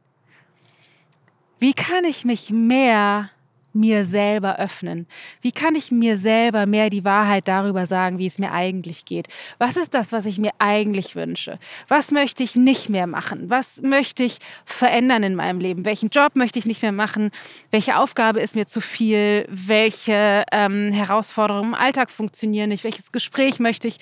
wie 1.60 1.74
kann 1.74 2.06
ich 2.06 2.26
mich 2.26 2.50
mehr 2.50 3.30
mir 3.74 4.06
selber 4.06 4.58
öffnen? 4.58 5.08
Wie 5.42 5.52
kann 5.52 5.76
ich 5.76 5.92
mir 5.92 6.18
selber 6.18 6.66
mehr 6.66 6.90
die 6.90 7.04
Wahrheit 7.04 7.48
darüber 7.48 7.86
sagen, 7.86 8.18
wie 8.18 8.28
es 8.28 8.40
mir 8.40 8.52
eigentlich 8.52 9.06
geht? 9.06 9.28
Was 9.58 9.78
ist 9.78 9.94
das, 9.94 10.12
was 10.12 10.26
ich 10.26 10.38
mir 10.38 10.52
eigentlich 10.60 11.16
wünsche? 11.16 11.60
Was 11.88 12.12
möchte 12.12 12.44
ich 12.44 12.56
nicht 12.56 12.90
mehr 12.90 13.08
machen? 13.08 13.50
Was 13.50 13.82
möchte 13.82 14.24
ich 14.24 14.40
verändern 14.66 15.24
in 15.24 15.36
meinem 15.36 15.60
Leben? 15.60 15.86
Welchen 15.86 16.10
Job 16.10 16.36
möchte 16.36 16.60
ich 16.60 16.66
nicht 16.66 16.82
mehr 16.82 16.92
machen? 16.92 17.32
Welche 17.72 17.98
Aufgabe 17.98 18.40
ist 18.40 18.56
mir 18.56 18.68
zu 18.68 18.82
viel? 18.82 19.46
Welche 19.50 20.44
ähm, 20.52 20.92
Herausforderungen 20.92 21.70
im 21.70 21.76
Alltag 21.76 22.12
funktionieren 22.12 22.70
nicht? 22.70 22.84
Welches 22.84 23.12
Gespräch 23.12 23.60
möchte 23.60 23.88
ich 23.88 24.00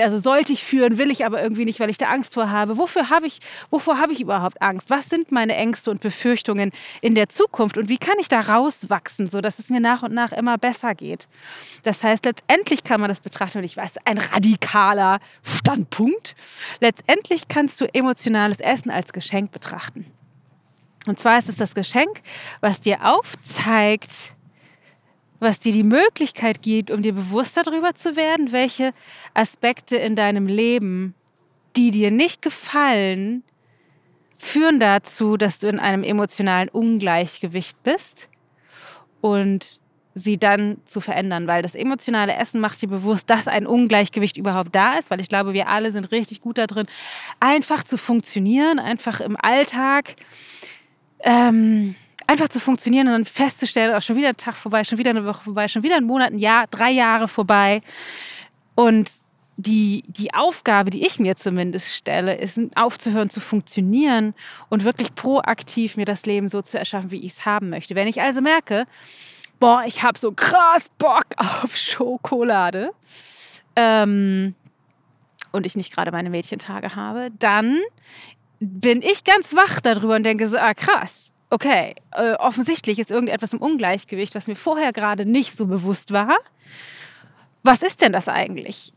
also 0.00 0.18
sollte 0.18 0.52
ich 0.52 0.62
führen, 0.62 0.98
will 0.98 1.10
ich 1.10 1.24
aber 1.24 1.42
irgendwie 1.42 1.64
nicht, 1.64 1.80
weil 1.80 1.90
ich 1.90 1.98
da 1.98 2.06
Angst 2.06 2.34
vor 2.34 2.50
habe. 2.50 2.78
Wofür 2.78 3.10
habe 3.10 3.26
ich, 3.26 3.40
wovor 3.70 3.98
habe 3.98 4.12
ich 4.12 4.20
überhaupt 4.20 4.60
Angst? 4.62 4.90
Was 4.90 5.08
sind 5.08 5.32
meine 5.32 5.54
Ängste 5.56 5.90
und 5.90 6.00
Befürchtungen 6.00 6.70
in 7.00 7.14
der 7.14 7.28
Zukunft 7.28 7.76
und 7.78 7.88
wie 7.88 7.98
kann 7.98 8.16
ich 8.20 8.28
da 8.28 8.40
rauswachsen, 8.40 9.28
sodass 9.28 9.58
es 9.58 9.70
mir 9.70 9.80
nach 9.80 10.02
und 10.02 10.12
nach 10.12 10.32
immer 10.32 10.58
besser 10.58 10.94
geht? 10.94 11.28
Das 11.82 12.02
heißt, 12.02 12.24
letztendlich 12.24 12.84
kann 12.84 13.00
man 13.00 13.08
das 13.08 13.20
betrachten 13.20 13.58
und 13.58 13.64
ich 13.64 13.76
weiß, 13.76 13.96
ein 14.04 14.18
radikaler 14.18 15.18
Standpunkt. 15.42 16.36
Letztendlich 16.80 17.48
kannst 17.48 17.80
du 17.80 17.86
emotionales 17.92 18.60
Essen 18.60 18.90
als 18.90 19.12
Geschenk 19.12 19.50
betrachten. 19.50 20.06
Und 21.06 21.18
zwar 21.18 21.38
ist 21.38 21.48
es 21.48 21.56
das 21.56 21.74
Geschenk, 21.74 22.22
was 22.60 22.80
dir 22.80 22.98
aufzeigt, 23.04 24.31
was 25.42 25.58
dir 25.58 25.72
die 25.72 25.82
Möglichkeit 25.82 26.62
gibt, 26.62 26.90
um 26.90 27.02
dir 27.02 27.12
bewusster 27.12 27.62
darüber 27.62 27.94
zu 27.94 28.16
werden, 28.16 28.52
welche 28.52 28.92
Aspekte 29.34 29.96
in 29.96 30.16
deinem 30.16 30.46
Leben, 30.46 31.14
die 31.76 31.90
dir 31.90 32.10
nicht 32.10 32.42
gefallen, 32.42 33.42
führen 34.38 34.80
dazu, 34.80 35.36
dass 35.36 35.58
du 35.58 35.68
in 35.68 35.78
einem 35.78 36.04
emotionalen 36.04 36.68
Ungleichgewicht 36.68 37.82
bist 37.82 38.28
und 39.20 39.80
sie 40.14 40.36
dann 40.36 40.76
zu 40.84 41.00
verändern, 41.00 41.46
weil 41.46 41.62
das 41.62 41.74
emotionale 41.74 42.34
Essen 42.34 42.60
macht 42.60 42.82
dir 42.82 42.88
bewusst, 42.88 43.30
dass 43.30 43.48
ein 43.48 43.66
Ungleichgewicht 43.66 44.36
überhaupt 44.36 44.74
da 44.74 44.94
ist, 44.94 45.10
weil 45.10 45.20
ich 45.20 45.28
glaube, 45.28 45.54
wir 45.54 45.68
alle 45.68 45.92
sind 45.92 46.10
richtig 46.12 46.40
gut 46.40 46.58
darin, 46.58 46.86
einfach 47.40 47.82
zu 47.82 47.96
funktionieren, 47.96 48.78
einfach 48.78 49.20
im 49.20 49.36
Alltag 49.40 50.16
ähm, 51.20 51.94
einfach 52.32 52.48
zu 52.48 52.60
funktionieren 52.60 53.06
und 53.08 53.12
dann 53.12 53.24
festzustellen, 53.24 53.94
auch 53.94 54.02
schon 54.02 54.16
wieder 54.16 54.30
ein 54.30 54.36
Tag 54.36 54.56
vorbei, 54.56 54.84
schon 54.84 54.98
wieder 54.98 55.10
eine 55.10 55.24
Woche 55.24 55.44
vorbei, 55.44 55.68
schon 55.68 55.82
wieder 55.82 55.96
ein 55.96 56.04
Monat, 56.04 56.32
ein 56.32 56.38
Jahr, 56.38 56.66
drei 56.66 56.90
Jahre 56.90 57.28
vorbei. 57.28 57.82
Und 58.74 59.10
die, 59.56 60.04
die 60.08 60.32
Aufgabe, 60.34 60.90
die 60.90 61.06
ich 61.06 61.18
mir 61.18 61.36
zumindest 61.36 61.94
stelle, 61.94 62.34
ist 62.34 62.58
aufzuhören 62.74 63.30
zu 63.30 63.40
funktionieren 63.40 64.34
und 64.70 64.84
wirklich 64.84 65.14
proaktiv 65.14 65.96
mir 65.96 66.06
das 66.06 66.24
Leben 66.26 66.48
so 66.48 66.62
zu 66.62 66.78
erschaffen, 66.78 67.10
wie 67.10 67.24
ich 67.24 67.34
es 67.34 67.46
haben 67.46 67.68
möchte. 67.68 67.94
Wenn 67.94 68.08
ich 68.08 68.20
also 68.22 68.40
merke, 68.40 68.86
boah, 69.60 69.84
ich 69.86 70.02
habe 70.02 70.18
so 70.18 70.32
krass 70.32 70.88
Bock 70.98 71.26
auf 71.36 71.76
Schokolade 71.76 72.92
ähm, 73.76 74.54
und 75.52 75.66
ich 75.66 75.76
nicht 75.76 75.92
gerade 75.92 76.10
meine 76.10 76.30
Mädchentage 76.30 76.96
habe, 76.96 77.30
dann 77.38 77.78
bin 78.58 79.02
ich 79.02 79.24
ganz 79.24 79.54
wach 79.54 79.80
darüber 79.80 80.16
und 80.16 80.24
denke 80.24 80.48
so, 80.48 80.56
ah 80.56 80.72
krass, 80.72 81.31
okay, 81.52 81.94
äh, 82.12 82.32
offensichtlich 82.34 82.98
ist 82.98 83.10
irgendetwas 83.10 83.52
im 83.52 83.60
Ungleichgewicht, 83.60 84.34
was 84.34 84.46
mir 84.46 84.56
vorher 84.56 84.92
gerade 84.92 85.26
nicht 85.26 85.56
so 85.56 85.66
bewusst 85.66 86.10
war. 86.12 86.36
Was 87.62 87.82
ist 87.82 88.00
denn 88.00 88.12
das 88.12 88.26
eigentlich? 88.26 88.94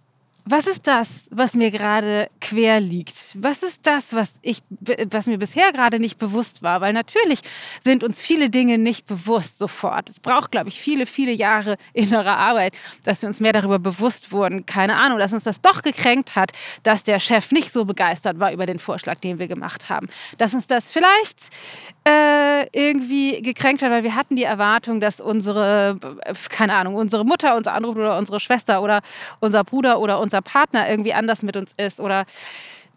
Was 0.48 0.68
ist 0.68 0.86
das, 0.86 1.08
was 1.32 1.56
mir 1.56 1.72
gerade 1.72 2.30
quer 2.40 2.80
liegt? 2.80 3.16
Was 3.34 3.64
ist 3.64 3.80
das, 3.88 4.06
was, 4.12 4.32
ich, 4.44 4.62
was 5.10 5.26
mir 5.26 5.40
bisher 5.40 5.72
gerade 5.72 6.00
nicht 6.00 6.20
bewusst 6.20 6.62
war? 6.62 6.82
Weil 6.82 6.94
natürlich 6.94 7.42
sind 7.82 8.04
uns 8.04 8.22
viele 8.22 8.52
Dinge 8.52 8.78
nicht 8.78 9.08
bewusst 9.08 9.58
sofort. 9.58 10.08
Es 10.08 10.20
braucht, 10.20 10.52
glaube 10.52 10.70
ich, 10.70 10.80
viele, 10.80 11.08
viele 11.08 11.32
Jahre 11.32 11.78
innerer 11.94 12.38
Arbeit, 12.38 12.74
dass 13.04 13.24
wir 13.24 13.30
uns 13.30 13.40
mehr 13.40 13.54
darüber 13.54 13.80
bewusst 13.80 14.32
wurden. 14.32 14.68
Keine 14.68 14.98
Ahnung, 14.98 15.18
dass 15.18 15.34
uns 15.34 15.46
das 15.46 15.62
doch 15.62 15.82
gekränkt 15.82 16.36
hat, 16.36 16.52
dass 16.84 17.04
der 17.04 17.20
Chef 17.20 17.52
nicht 17.52 17.72
so 17.72 17.84
begeistert 17.84 18.40
war 18.40 18.54
über 18.54 18.68
den 18.68 18.78
Vorschlag, 18.78 19.16
den 19.16 19.40
wir 19.40 19.48
gemacht 19.48 19.90
haben. 19.90 20.08
Dass 20.38 20.54
uns 20.54 20.68
das 20.68 20.92
vielleicht 20.92 21.40
äh, 22.08 22.68
irgendwie 22.72 23.42
gekränkt 23.42 23.82
hat, 23.82 23.90
weil 23.90 24.04
wir 24.04 24.14
hatten 24.14 24.36
die 24.36 24.44
Erwartung, 24.44 25.02
dass 25.02 25.20
unsere, 25.20 25.98
keine 26.50 26.76
Ahnung, 26.76 26.94
unsere 26.94 27.26
Mutter 27.26 27.58
uns 27.58 27.66
anruft 27.66 27.98
oder 27.98 28.20
unsere 28.20 28.40
Schwester 28.40 28.84
oder 28.84 29.02
unser 29.40 29.64
Bruder 29.64 30.00
oder 30.00 30.20
unser 30.36 30.42
Partner 30.42 30.90
irgendwie 30.90 31.14
anders 31.14 31.44
mit 31.44 31.56
uns 31.56 31.72
ist 31.78 32.00
oder 32.00 32.26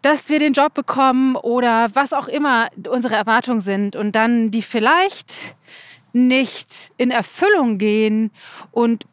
dass 0.01 0.29
wir 0.29 0.39
den 0.39 0.53
Job 0.53 0.73
bekommen 0.73 1.35
oder 1.35 1.89
was 1.93 2.13
auch 2.13 2.27
immer 2.27 2.67
unsere 2.89 3.15
Erwartungen 3.15 3.61
sind 3.61 3.95
und 3.95 4.13
dann 4.13 4.51
die 4.51 4.61
vielleicht 4.61 5.55
nicht 6.11 6.91
in 6.97 7.11
Erfüllung 7.11 7.77
gehen 7.77 8.31
und 8.71 9.05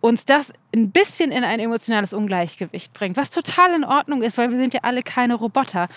uns 0.00 0.24
das 0.24 0.52
ein 0.74 0.90
bisschen 0.90 1.32
in 1.32 1.44
ein 1.44 1.60
emotionales 1.60 2.12
Ungleichgewicht 2.12 2.92
bringt, 2.92 3.16
was 3.16 3.30
total 3.30 3.74
in 3.74 3.84
Ordnung 3.84 4.22
ist, 4.22 4.38
weil 4.38 4.50
wir 4.50 4.58
sind 4.58 4.74
ja 4.74 4.80
alle 4.82 5.02
keine 5.02 5.34
Roboter. 5.34 5.88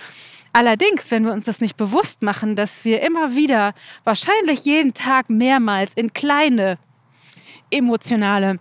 Allerdings, 0.53 1.09
wenn 1.11 1.23
wir 1.23 1.33
uns 1.33 1.45
das 1.45 1.61
nicht 1.61 1.77
bewusst 1.77 2.21
machen, 2.21 2.55
dass 2.55 2.83
wir 2.83 3.01
immer 3.01 3.35
wieder, 3.35 3.73
wahrscheinlich 4.03 4.65
jeden 4.65 4.93
Tag 4.93 5.29
mehrmals 5.29 5.93
in 5.95 6.13
kleine 6.13 6.77
emotionale 7.69 8.59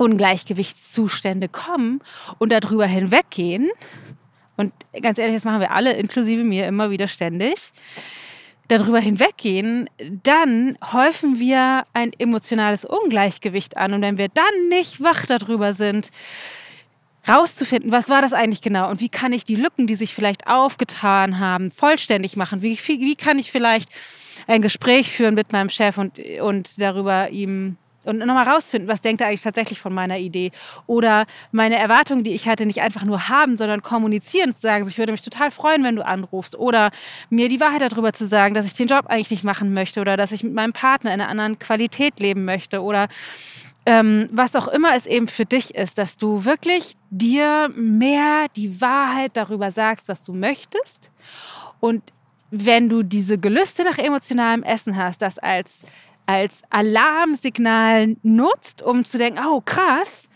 Ungleichgewichtszustände 0.00 1.48
kommen 1.48 2.00
und 2.38 2.50
darüber 2.52 2.86
hinweggehen, 2.86 3.70
und 4.56 4.72
ganz 5.00 5.18
ehrlich, 5.18 5.36
das 5.36 5.44
machen 5.44 5.60
wir 5.60 5.70
alle, 5.70 5.92
inklusive 5.94 6.44
mir, 6.44 6.66
immer 6.66 6.90
wieder 6.90 7.08
ständig, 7.08 7.72
darüber 8.68 9.00
hinweggehen, 9.00 9.88
dann 10.22 10.76
häufen 10.92 11.40
wir 11.40 11.84
ein 11.92 12.12
emotionales 12.18 12.84
Ungleichgewicht 12.84 13.76
an. 13.76 13.94
Und 13.94 14.02
wenn 14.02 14.18
wir 14.18 14.28
dann 14.28 14.68
nicht 14.68 15.02
wach 15.02 15.26
darüber 15.26 15.74
sind, 15.74 16.10
rauszufinden, 17.26 17.90
was 17.90 18.08
war 18.08 18.22
das 18.22 18.32
eigentlich 18.32 18.62
genau 18.62 18.90
und 18.90 19.00
wie 19.00 19.08
kann 19.08 19.32
ich 19.32 19.44
die 19.44 19.56
Lücken, 19.56 19.86
die 19.86 19.94
sich 19.94 20.14
vielleicht 20.14 20.46
aufgetan 20.46 21.38
haben, 21.38 21.70
vollständig 21.70 22.36
machen? 22.36 22.62
Wie, 22.62 22.78
wie 22.78 23.16
kann 23.16 23.38
ich 23.38 23.50
vielleicht 23.50 23.90
ein 24.46 24.62
Gespräch 24.62 25.10
führen 25.10 25.34
mit 25.34 25.52
meinem 25.52 25.68
Chef 25.68 25.98
und, 25.98 26.18
und 26.40 26.70
darüber 26.78 27.30
ihm 27.30 27.76
und 28.04 28.18
nochmal 28.18 28.48
rausfinden, 28.48 28.88
was 28.88 29.00
denkt 29.00 29.20
er 29.20 29.28
eigentlich 29.28 29.42
tatsächlich 29.42 29.80
von 29.80 29.92
meiner 29.92 30.18
Idee? 30.18 30.52
Oder 30.86 31.26
meine 31.52 31.76
Erwartungen, 31.76 32.24
die 32.24 32.32
ich 32.32 32.48
hatte, 32.48 32.66
nicht 32.66 32.80
einfach 32.80 33.04
nur 33.04 33.28
haben, 33.28 33.56
sondern 33.56 33.82
kommunizieren, 33.82 34.54
zu 34.54 34.62
sagen, 34.62 34.88
ich 34.88 34.98
würde 34.98 35.12
mich 35.12 35.22
total 35.22 35.50
freuen, 35.50 35.84
wenn 35.84 35.96
du 35.96 36.04
anrufst. 36.04 36.56
Oder 36.58 36.90
mir 37.28 37.48
die 37.48 37.60
Wahrheit 37.60 37.82
darüber 37.82 38.12
zu 38.12 38.26
sagen, 38.26 38.54
dass 38.54 38.66
ich 38.66 38.72
den 38.72 38.88
Job 38.88 39.06
eigentlich 39.06 39.30
nicht 39.30 39.44
machen 39.44 39.74
möchte 39.74 40.00
oder 40.00 40.16
dass 40.16 40.32
ich 40.32 40.42
mit 40.42 40.54
meinem 40.54 40.72
Partner 40.72 41.12
in 41.12 41.20
einer 41.20 41.30
anderen 41.30 41.58
Qualität 41.58 42.18
leben 42.20 42.44
möchte. 42.44 42.82
Oder 42.82 43.08
ähm, 43.86 44.28
was 44.32 44.56
auch 44.56 44.68
immer 44.68 44.94
es 44.96 45.06
eben 45.06 45.28
für 45.28 45.44
dich 45.44 45.74
ist, 45.74 45.98
dass 45.98 46.16
du 46.16 46.44
wirklich 46.44 46.94
dir 47.10 47.70
mehr 47.74 48.46
die 48.56 48.80
Wahrheit 48.80 49.32
darüber 49.34 49.72
sagst, 49.72 50.08
was 50.08 50.22
du 50.22 50.32
möchtest. 50.32 51.10
Und 51.80 52.02
wenn 52.50 52.88
du 52.88 53.02
diese 53.02 53.38
Gelüste 53.38 53.84
nach 53.84 53.98
emotionalem 53.98 54.62
Essen 54.62 54.96
hast, 54.96 55.22
das 55.22 55.38
als, 55.38 55.70
als 56.30 56.62
Alarmsignal 56.70 58.16
nutzt, 58.22 58.82
um 58.82 59.04
zu 59.04 59.18
denken, 59.18 59.40
oh 59.44 59.60
krass, 59.60 60.28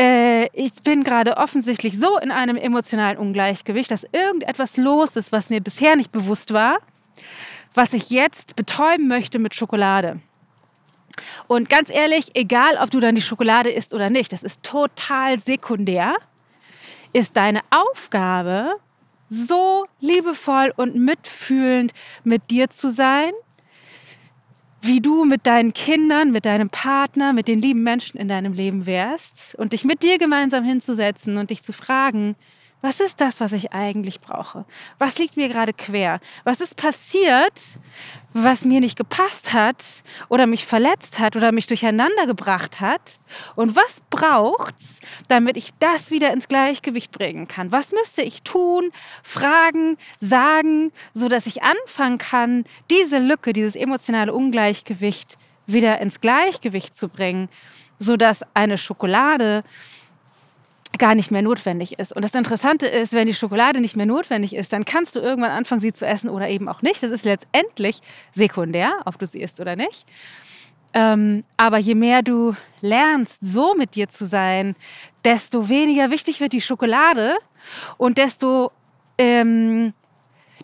äh, 0.00 0.46
ich 0.52 0.72
bin 0.84 1.02
gerade 1.02 1.36
offensichtlich 1.36 1.98
so 1.98 2.18
in 2.18 2.30
einem 2.30 2.56
emotionalen 2.56 3.18
Ungleichgewicht, 3.18 3.90
dass 3.90 4.06
irgendetwas 4.12 4.76
los 4.76 5.16
ist, 5.16 5.32
was 5.32 5.50
mir 5.50 5.60
bisher 5.60 5.96
nicht 5.96 6.12
bewusst 6.12 6.52
war, 6.52 6.78
was 7.74 7.92
ich 7.94 8.10
jetzt 8.10 8.54
betäuben 8.54 9.08
möchte 9.08 9.40
mit 9.40 9.56
Schokolade. 9.56 10.20
Und 11.48 11.68
ganz 11.68 11.90
ehrlich, 11.90 12.30
egal 12.34 12.78
ob 12.80 12.90
du 12.90 13.00
dann 13.00 13.16
die 13.16 13.22
Schokolade 13.22 13.70
isst 13.70 13.92
oder 13.92 14.10
nicht, 14.10 14.32
das 14.32 14.44
ist 14.44 14.62
total 14.62 15.40
sekundär, 15.40 16.14
ist 17.12 17.36
deine 17.36 17.60
Aufgabe, 17.70 18.76
so 19.30 19.86
liebevoll 20.00 20.72
und 20.76 20.94
mitfühlend 20.94 21.92
mit 22.22 22.50
dir 22.50 22.70
zu 22.70 22.92
sein, 22.92 23.32
wie 24.86 25.00
du 25.00 25.24
mit 25.24 25.46
deinen 25.46 25.72
Kindern, 25.72 26.30
mit 26.32 26.44
deinem 26.44 26.70
Partner, 26.70 27.32
mit 27.32 27.48
den 27.48 27.60
lieben 27.60 27.82
Menschen 27.82 28.18
in 28.18 28.28
deinem 28.28 28.52
Leben 28.52 28.86
wärst 28.86 29.54
und 29.56 29.72
dich 29.72 29.84
mit 29.84 30.02
dir 30.02 30.18
gemeinsam 30.18 30.64
hinzusetzen 30.64 31.36
und 31.36 31.50
dich 31.50 31.62
zu 31.62 31.72
fragen, 31.72 32.36
was 32.84 33.00
ist 33.00 33.18
das, 33.22 33.40
was 33.40 33.54
ich 33.54 33.72
eigentlich 33.72 34.20
brauche? 34.20 34.66
Was 34.98 35.16
liegt 35.16 35.38
mir 35.38 35.48
gerade 35.48 35.72
quer? 35.72 36.20
Was 36.44 36.60
ist 36.60 36.76
passiert, 36.76 37.58
was 38.34 38.66
mir 38.66 38.78
nicht 38.80 38.98
gepasst 38.98 39.54
hat 39.54 39.82
oder 40.28 40.46
mich 40.46 40.66
verletzt 40.66 41.18
hat 41.18 41.34
oder 41.34 41.50
mich 41.50 41.66
durcheinander 41.66 42.26
gebracht 42.26 42.80
hat? 42.80 43.18
Und 43.56 43.74
was 43.74 44.02
braucht's, 44.10 45.00
damit 45.28 45.56
ich 45.56 45.70
das 45.78 46.10
wieder 46.10 46.30
ins 46.30 46.46
Gleichgewicht 46.46 47.10
bringen 47.10 47.48
kann? 47.48 47.72
Was 47.72 47.90
müsste 47.90 48.20
ich 48.20 48.42
tun, 48.42 48.90
fragen, 49.22 49.96
sagen, 50.20 50.92
so 51.14 51.28
dass 51.28 51.46
ich 51.46 51.62
anfangen 51.62 52.18
kann, 52.18 52.64
diese 52.90 53.16
Lücke, 53.16 53.54
dieses 53.54 53.76
emotionale 53.76 54.34
Ungleichgewicht 54.34 55.38
wieder 55.66 56.02
ins 56.02 56.20
Gleichgewicht 56.20 56.98
zu 56.98 57.08
bringen, 57.08 57.48
so 57.98 58.18
dass 58.18 58.40
eine 58.52 58.76
Schokolade 58.76 59.64
gar 60.98 61.14
nicht 61.14 61.30
mehr 61.30 61.42
notwendig 61.42 61.98
ist. 61.98 62.12
Und 62.14 62.22
das 62.22 62.34
Interessante 62.34 62.86
ist, 62.86 63.12
wenn 63.12 63.26
die 63.26 63.34
Schokolade 63.34 63.80
nicht 63.80 63.96
mehr 63.96 64.06
notwendig 64.06 64.54
ist, 64.54 64.72
dann 64.72 64.84
kannst 64.84 65.16
du 65.16 65.20
irgendwann 65.20 65.50
anfangen, 65.50 65.80
sie 65.80 65.92
zu 65.92 66.06
essen 66.06 66.28
oder 66.28 66.48
eben 66.48 66.68
auch 66.68 66.82
nicht. 66.82 67.02
Das 67.02 67.10
ist 67.10 67.24
letztendlich 67.24 68.00
sekundär, 68.32 68.92
ob 69.04 69.18
du 69.18 69.26
sie 69.26 69.40
isst 69.40 69.60
oder 69.60 69.76
nicht. 69.76 70.06
Ähm, 70.92 71.42
aber 71.56 71.78
je 71.78 71.96
mehr 71.96 72.22
du 72.22 72.54
lernst, 72.80 73.38
so 73.40 73.74
mit 73.74 73.96
dir 73.96 74.08
zu 74.08 74.26
sein, 74.26 74.76
desto 75.24 75.68
weniger 75.68 76.10
wichtig 76.10 76.40
wird 76.40 76.52
die 76.52 76.60
Schokolade 76.60 77.34
und 77.96 78.16
desto, 78.16 78.70
ähm, 79.18 79.92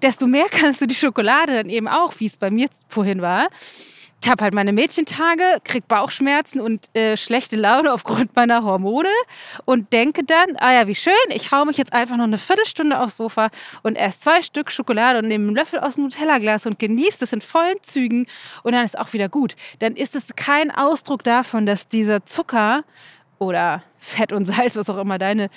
desto 0.00 0.28
mehr 0.28 0.46
kannst 0.50 0.80
du 0.80 0.87
die 0.87 0.94
Schokolade 0.94 1.54
dann 1.54 1.68
eben 1.68 1.88
auch, 1.88 2.14
wie 2.18 2.26
es 2.26 2.37
bei 2.37 2.50
mir 2.50 2.68
vorhin 2.87 3.20
war, 3.20 3.49
ich 4.23 4.29
habe 4.29 4.45
halt 4.45 4.55
meine 4.55 4.73
Mädchentage, 4.73 5.43
krieg 5.65 5.89
Bauchschmerzen 5.89 6.61
und 6.61 6.95
äh, 6.95 7.17
schlechte 7.17 7.57
Laune 7.57 7.93
aufgrund 7.93 8.37
meiner 8.37 8.65
Hormone 8.65 9.09
und 9.65 9.93
denke 9.95 10.25
dann, 10.25 10.57
ah 10.59 10.73
ja, 10.73 10.87
wie 10.87 10.95
schön, 10.95 11.15
ich 11.31 11.53
hau 11.53 11.65
mich 11.65 11.79
jetzt 11.79 11.95
einfach 11.95 12.17
noch 12.17 12.25
eine 12.25 12.37
Viertelstunde 12.37 13.00
aufs 13.00 13.17
Sofa 13.17 13.49
und 13.83 13.97
esse 13.97 14.21
zwei 14.21 14.43
Stück 14.43 14.71
Schokolade 14.71 15.21
und 15.21 15.29
nehme 15.29 15.47
einen 15.47 15.57
Löffel 15.57 15.81
aus 15.81 15.95
dem 15.95 16.05
Nutella-Glas 16.05 16.67
und 16.67 16.79
genieße 16.79 17.19
das 17.21 17.33
in 17.33 17.41
vollen 17.41 17.79
Zügen 17.83 18.27
und 18.62 18.73
dann 18.73 18.85
ist 18.85 18.99
auch 18.99 19.15
wieder 19.15 19.31
gut. 19.31 19.57
Dann 19.79 19.97
ist 19.97 20.15
es 20.15 20.37
kein 20.37 20.71
Ausdruck 20.71 21.23
davon, 21.23 21.65
dass 21.65 21.89
dieser 21.89 22.27
Zucker 22.27 22.85
oder 23.39 23.83
Fett 24.00 24.33
und 24.33 24.45
Salz, 24.45 24.77
was 24.77 24.91
auch 24.91 24.99
immer 24.99 25.19
deine, 25.19 25.49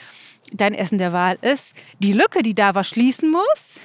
dein 0.54 0.74
Essen 0.74 0.98
der 0.98 1.12
Wahl 1.12 1.38
ist, 1.42 1.74
die 2.00 2.14
Lücke, 2.14 2.44
die 2.44 2.56
da 2.56 2.76
war, 2.76 2.86
schließen 2.86 3.30
muss, 3.30 3.82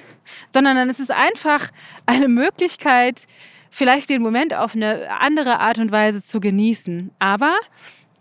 sondern 0.53 0.77
dann 0.77 0.89
ist 0.89 1.01
es 1.01 1.09
einfach 1.09 1.69
eine 2.05 2.29
Möglichkeit, 2.29 3.27
vielleicht 3.69 4.09
den 4.09 4.21
Moment 4.21 4.53
auf 4.53 4.75
eine 4.75 5.09
andere 5.19 5.59
Art 5.59 5.77
und 5.77 5.91
Weise 5.91 6.23
zu 6.23 6.39
genießen. 6.39 7.11
Aber 7.19 7.55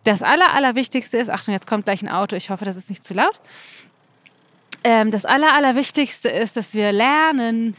das 0.05 0.23
Aller, 0.23 0.55
Allerwichtigste 0.55 1.17
ist, 1.19 1.31
Achtung, 1.31 1.55
jetzt 1.55 1.67
kommt 1.67 1.85
gleich 1.85 2.02
ein 2.02 2.09
Auto, 2.09 2.37
ich 2.37 2.50
hoffe, 2.50 2.64
das 2.64 2.76
ist 2.76 2.88
nicht 2.88 3.05
zu 3.05 3.14
laut. 3.14 3.40
Ähm, 4.85 5.11
das 5.11 5.25
Aller, 5.25 5.55
Allerwichtigste 5.55 6.28
ist, 6.28 6.57
dass 6.57 6.75
wir 6.75 6.93
lernen, 6.93 7.76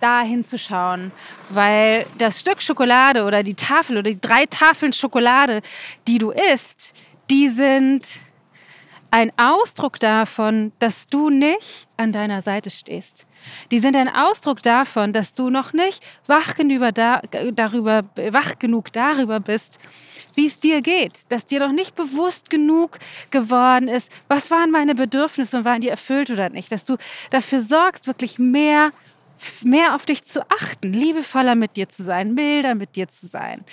da 0.00 0.22
hinzuschauen, 0.22 1.12
weil 1.50 2.06
das 2.18 2.40
Stück 2.40 2.60
Schokolade 2.60 3.24
oder 3.24 3.42
die 3.42 3.54
Tafel 3.54 3.98
oder 3.98 4.10
die 4.10 4.20
drei 4.20 4.46
Tafeln 4.46 4.92
Schokolade, 4.92 5.62
die 6.08 6.18
du 6.18 6.32
isst, 6.32 6.92
die 7.30 7.48
sind 7.48 8.06
ein 9.12 9.30
Ausdruck 9.36 10.00
davon, 10.00 10.72
dass 10.78 11.06
du 11.06 11.30
nicht 11.30 11.86
an 11.96 12.12
deiner 12.12 12.42
Seite 12.42 12.70
stehst. 12.70 13.26
Die 13.70 13.80
sind 13.80 13.96
ein 13.96 14.08
Ausdruck 14.08 14.62
davon, 14.62 15.12
dass 15.12 15.34
du 15.34 15.50
noch 15.50 15.72
nicht 15.72 16.02
wach 16.26 16.54
da, 16.94 17.20
darüber, 17.52 18.02
wach 18.30 18.58
genug 18.58 18.92
darüber 18.92 19.40
bist, 19.40 19.78
wie 20.34 20.46
es 20.46 20.58
dir 20.58 20.80
geht, 20.80 21.30
dass 21.30 21.46
dir 21.46 21.60
noch 21.60 21.72
nicht 21.72 21.94
bewusst 21.94 22.50
genug 22.50 22.98
geworden 23.30 23.88
ist, 23.88 24.10
was 24.28 24.50
waren 24.50 24.70
meine 24.70 24.94
Bedürfnisse 24.94 25.58
und 25.58 25.64
waren 25.64 25.80
die 25.80 25.88
erfüllt 25.88 26.30
oder 26.30 26.48
nicht, 26.48 26.72
dass 26.72 26.84
du 26.84 26.96
dafür 27.30 27.62
sorgst, 27.62 28.06
wirklich 28.06 28.38
mehr 28.38 28.92
mehr 29.62 29.94
auf 29.94 30.06
dich 30.06 30.24
zu 30.24 30.40
achten, 30.50 30.92
liebevoller 30.92 31.54
mit 31.54 31.76
dir 31.76 31.88
zu 31.88 32.02
sein, 32.02 32.34
milder 32.34 32.74
mit 32.74 32.96
dir 32.96 33.08
zu 33.08 33.26
sein. 33.26 33.64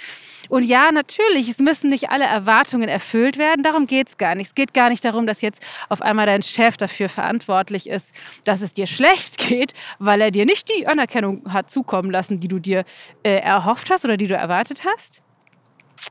Und 0.49 0.63
ja, 0.63 0.91
natürlich, 0.91 1.49
es 1.49 1.59
müssen 1.59 1.89
nicht 1.89 2.09
alle 2.09 2.25
Erwartungen 2.25 2.89
erfüllt 2.89 3.37
werden, 3.37 3.63
darum 3.63 3.87
geht 3.87 4.09
es 4.09 4.17
gar 4.17 4.35
nicht. 4.35 4.47
Es 4.47 4.55
geht 4.55 4.73
gar 4.73 4.89
nicht 4.89 5.03
darum, 5.03 5.27
dass 5.27 5.41
jetzt 5.41 5.61
auf 5.89 6.01
einmal 6.01 6.25
dein 6.25 6.41
Chef 6.41 6.77
dafür 6.77 7.09
verantwortlich 7.09 7.87
ist, 7.87 8.13
dass 8.43 8.61
es 8.61 8.73
dir 8.73 8.87
schlecht 8.87 9.37
geht, 9.37 9.73
weil 9.99 10.21
er 10.21 10.31
dir 10.31 10.45
nicht 10.45 10.69
die 10.69 10.87
Anerkennung 10.87 11.51
hat 11.51 11.69
zukommen 11.69 12.11
lassen, 12.11 12.39
die 12.39 12.47
du 12.47 12.59
dir 12.59 12.85
äh, 13.23 13.39
erhofft 13.39 13.89
hast 13.89 14.05
oder 14.05 14.17
die 14.17 14.27
du 14.27 14.35
erwartet 14.35 14.81
hast 14.85 15.21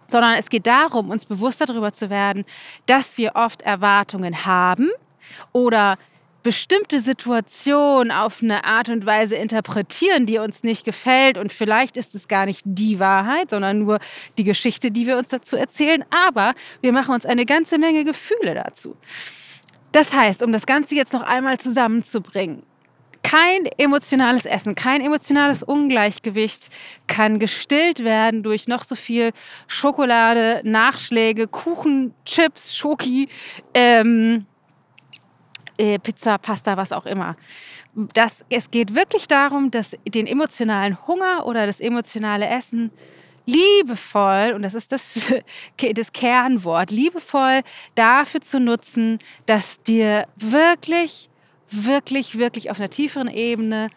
sondern 0.07 0.35
es 0.35 0.49
geht 0.49 0.67
darum, 0.67 1.11
uns 1.11 1.27
bewusster 1.27 1.67
darüber 1.67 1.93
zu 1.93 2.11
werden, 2.11 2.45
dass 2.87 3.17
wir 3.19 3.37
oft 3.37 3.63
Erwartungen 3.63 4.45
haben 4.47 4.91
oder 5.53 5.99
bestimmte 6.49 7.03
Situation 7.03 8.11
auf 8.11 8.43
eine 8.43 8.65
Art 8.65 8.89
und 8.89 9.05
Weise 9.05 9.35
interpretieren, 9.35 10.25
die 10.25 10.39
uns 10.39 10.63
nicht 10.63 10.83
gefällt. 10.83 11.37
Und 11.37 11.53
vielleicht 11.53 11.99
ist 11.99 12.15
es 12.15 12.27
gar 12.27 12.47
nicht 12.47 12.63
die 12.65 12.99
Wahrheit, 12.99 13.51
sondern 13.51 13.81
nur 13.81 13.99
die 14.39 14.45
Geschichte, 14.45 14.91
die 14.91 15.07
wir 15.07 15.19
uns 15.19 15.29
dazu 15.29 15.57
erzählen. 15.57 16.07
Aber 16.09 16.55
wir 16.81 16.95
machen 16.95 17.15
uns 17.15 17.27
eine 17.27 17.45
ganze 17.45 17.77
Menge 17.77 18.03
Gefühle 18.03 18.55
dazu. 18.55 18.97
Das 19.93 20.11
heißt, 20.11 20.43
um 20.43 20.51
das 20.51 20.65
Ganze 20.65 20.95
jetzt 20.95 21.13
noch 21.13 21.21
einmal 21.21 21.59
zusammenzubringen, 21.59 22.63
kein 23.23 23.67
emotionales 23.77 24.47
Essen, 24.47 24.75
kein 24.75 25.03
emotionales 25.03 25.63
Ungleichgewicht 25.63 26.71
kann 27.09 27.39
gestillt 27.39 28.03
werden 28.05 28.43
durch 28.43 28.69
noch 28.69 28.85
so 28.85 28.95
viel 28.95 29.33
Schokolade, 29.67 30.63
Nachschläge, 30.65 31.47
Kuchen, 31.47 32.15
Chips, 32.25 32.75
Schoki, 32.75 33.29
ähm, 33.75 34.47
äh, 35.79 35.99
Pizza, 35.99 36.39
Pasta, 36.39 36.77
was 36.77 36.93
auch 36.93 37.07
immer. 37.07 37.37
Das, 38.15 38.33
es 38.51 38.71
geht 38.71 38.95
wirklich 38.95 39.29
darum, 39.29 39.71
dass 39.71 39.97
den 40.07 40.27
emotionalen 40.27 40.99
Hunger 41.07 41.47
oder 41.47 41.67
das 41.67 41.81
emotionale 41.81 42.47
Essen 42.47 42.91
liebevoll, 43.47 44.53
und 44.55 44.63
das 44.63 44.75
ist 44.75 44.93
das, 44.93 45.21
das 45.95 46.13
Kernwort, 46.13 46.91
liebevoll 46.91 47.63
dafür 47.95 48.41
zu 48.41 48.61
nutzen, 48.61 49.19
dass 49.47 49.83
dir 49.83 50.27
wirklich, 50.37 51.31
wirklich, 51.71 52.39
wirklich 52.39 52.71
auf 52.71 52.79
einer 52.79 52.91
tieferen 52.91 53.29
Ebene 53.29 53.89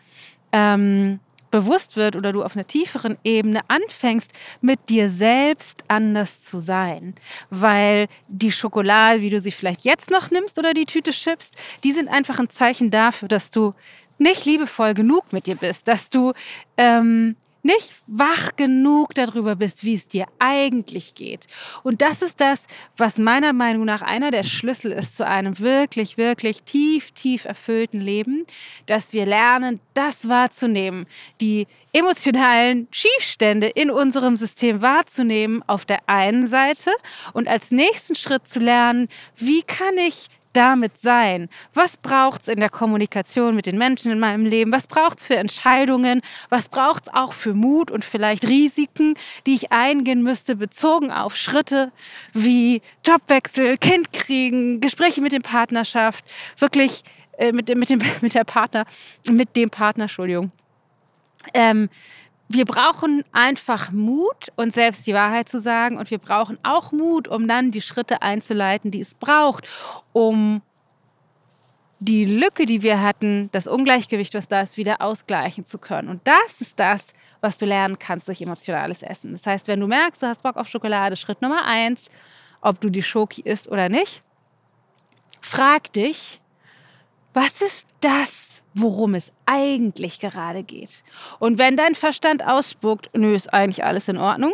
ähm, 0.54 1.20
bewusst 1.52 1.96
wird 1.96 2.16
oder 2.16 2.32
du 2.32 2.44
auf 2.44 2.56
einer 2.56 2.66
tieferen 2.66 3.18
Ebene 3.24 3.62
anfängst, 3.68 4.32
mit 4.62 4.90
dir 4.90 5.10
selbst 5.10 5.84
anders 5.88 6.44
zu 6.44 6.60
sein. 6.60 7.16
Weil 7.50 8.08
die 8.28 8.52
Schokolade, 8.52 9.22
wie 9.22 9.30
du 9.30 9.40
sie 9.40 9.52
vielleicht 9.52 9.84
jetzt 9.84 10.10
noch 10.10 10.32
nimmst 10.32 10.58
oder 10.58 10.74
die 10.74 10.86
Tüte 10.86 11.12
Chips, 11.12 11.50
die 11.84 11.92
sind 11.92 12.08
einfach 12.08 12.40
ein 12.40 12.50
Zeichen 12.50 12.90
dafür, 12.90 13.28
dass 13.28 13.52
du 13.52 13.74
nicht 14.18 14.46
liebevoll 14.46 14.94
genug 14.94 15.34
mit 15.34 15.48
dir 15.48 15.56
bist, 15.56 15.88
dass 15.88 16.10
du 16.10 16.34
ähm, 16.78 17.36
nicht 17.64 17.94
wach 18.08 18.56
genug 18.56 19.14
darüber 19.14 19.56
bist, 19.56 19.84
wie 19.84 19.96
es 19.96 20.08
dir 20.08 20.26
eigentlich 20.40 21.16
geht. 21.16 21.48
Und 21.84 22.02
das 22.02 22.22
ist 22.22 22.42
das, 22.42 22.66
was 22.98 23.18
meiner 23.18 23.54
Meinung 23.54 23.86
nach 23.86 24.02
einer 24.02 24.32
der 24.32 24.44
Schlüssel 24.44 24.92
ist 24.92 25.16
zu 25.16 25.26
einem 25.28 25.60
wirklich, 25.60 26.18
wirklich 26.18 26.64
tief, 26.64 27.12
tief 27.12 27.46
erfüllten 27.46 28.00
Leben, 28.00 28.46
dass 28.86 29.14
wir 29.14 29.26
lernen, 29.26 29.80
das 29.94 30.28
wahrzunehmen, 30.28 31.06
die 31.40 31.68
emotionalen 31.94 32.88
Schiefstände 32.92 33.68
in 33.68 33.92
unserem 33.92 34.36
System 34.38 34.82
wahrzunehmen 34.82 35.64
auf 35.68 35.86
der 35.86 36.00
einen 36.08 36.48
Seite 36.48 36.92
und 37.34 37.48
als 37.48 37.72
nächsten 37.72 38.16
Schritt 38.16 38.48
zu 38.48 38.60
lernen, 38.60 39.08
wie 39.36 39.62
kann 39.64 39.98
ich 39.98 40.30
damit 40.54 41.00
sein? 41.00 41.50
Was 41.74 41.98
braucht 41.98 42.42
es 42.42 42.48
in 42.48 42.60
der 42.60 42.70
Kommunikation 42.70 43.56
mit 43.56 43.66
den 43.66 43.78
Menschen 43.78 44.12
in 44.12 44.20
meinem 44.20 44.46
Leben? 44.46 44.72
Was 44.72 44.88
braucht 44.88 45.20
es 45.20 45.28
für 45.28 45.36
Entscheidungen? 45.36 46.22
Was 46.50 46.70
braucht 46.70 47.08
es 47.08 47.14
auch 47.14 47.34
für 47.34 47.54
Mut 47.54 47.92
und 47.92 48.06
vielleicht 48.06 48.48
Risiken, 48.48 49.16
die 49.46 49.56
ich 49.56 49.72
eingehen 49.72 50.24
müsste, 50.24 50.56
bezogen 50.56 51.12
auf 51.12 51.36
Schritte 51.36 51.92
wie 52.34 52.82
Jobwechsel, 53.06 53.78
Kind 53.78 54.14
kriegen, 54.14 54.82
Gespräche 54.82 55.22
mit 55.22 55.32
dem 55.32 55.42
Partnerschaft, 55.42 56.26
wirklich 56.58 57.04
äh, 57.38 57.52
mit, 57.52 57.70
dem, 57.70 57.80
mit, 57.80 57.90
dem, 57.90 58.02
mit 58.22 58.34
der 58.34 58.44
Partner, 58.44 58.86
mit 59.30 59.56
dem 59.56 59.70
Partner, 59.70 60.04
Entschuldigung. 60.04 60.52
Ähm, 61.54 61.90
wir 62.54 62.66
brauchen 62.66 63.24
einfach 63.32 63.92
Mut, 63.92 64.52
uns 64.56 64.76
selbst 64.76 65.06
die 65.08 65.14
Wahrheit 65.14 65.50
zu 65.50 65.62
sagen. 65.62 65.98
Und 65.98 66.10
wir 66.12 66.18
brauchen 66.18 66.58
auch 66.64 66.92
Mut, 66.92 67.28
um 67.28 67.48
dann 67.48 67.72
die 67.72 67.82
Schritte 67.82 68.22
einzuleiten, 68.22 68.92
die 68.92 69.02
es 69.02 69.16
braucht, 69.16 69.68
um 70.14 70.62
die 72.00 72.26
Lücke, 72.26 72.66
die 72.66 72.82
wir 72.82 73.02
hatten, 73.02 73.50
das 73.52 73.68
Ungleichgewicht, 73.68 74.34
was 74.34 74.48
da 74.48 74.62
ist, 74.62 74.76
wieder 74.76 75.02
ausgleichen 75.02 75.66
zu 75.66 75.78
können. 75.78 76.10
Und 76.10 76.22
das 76.26 76.60
ist 76.60 76.80
das, 76.80 77.08
was 77.42 77.60
du 77.60 77.66
lernen 77.68 78.00
kannst 78.00 78.28
durch 78.28 78.42
emotionales 78.42 79.04
Essen. 79.04 79.34
Das 79.34 79.46
heißt, 79.46 79.68
wenn 79.68 79.80
du 79.80 79.88
merkst, 79.88 80.24
du 80.24 80.28
hast 80.28 80.42
Bock 80.42 80.58
auf 80.58 80.68
Schokolade, 80.68 81.16
Schritt 81.16 81.44
Nummer 81.44 81.64
eins, 81.66 82.10
ob 82.60 82.82
du 82.82 82.90
die 82.90 83.04
Schoki 83.04 83.42
isst 83.42 83.68
oder 83.68 83.88
nicht, 83.88 84.24
frag 85.42 85.94
dich, 85.94 86.42
was 87.34 87.62
ist 87.62 87.86
das, 88.00 88.51
worum 88.74 89.16
es 89.16 89.32
eigentlich 89.46 90.20
gerade 90.20 90.64
geht. 90.64 91.04
Und 91.40 91.58
wenn 91.58 91.78
dein 91.78 91.96
Verstand 91.96 92.46
ausspuckt, 92.46 93.10
nö, 93.14 93.36
ist 93.36 93.54
eigentlich 93.54 93.84
alles 93.84 94.08
in 94.08 94.18
Ordnung, 94.18 94.54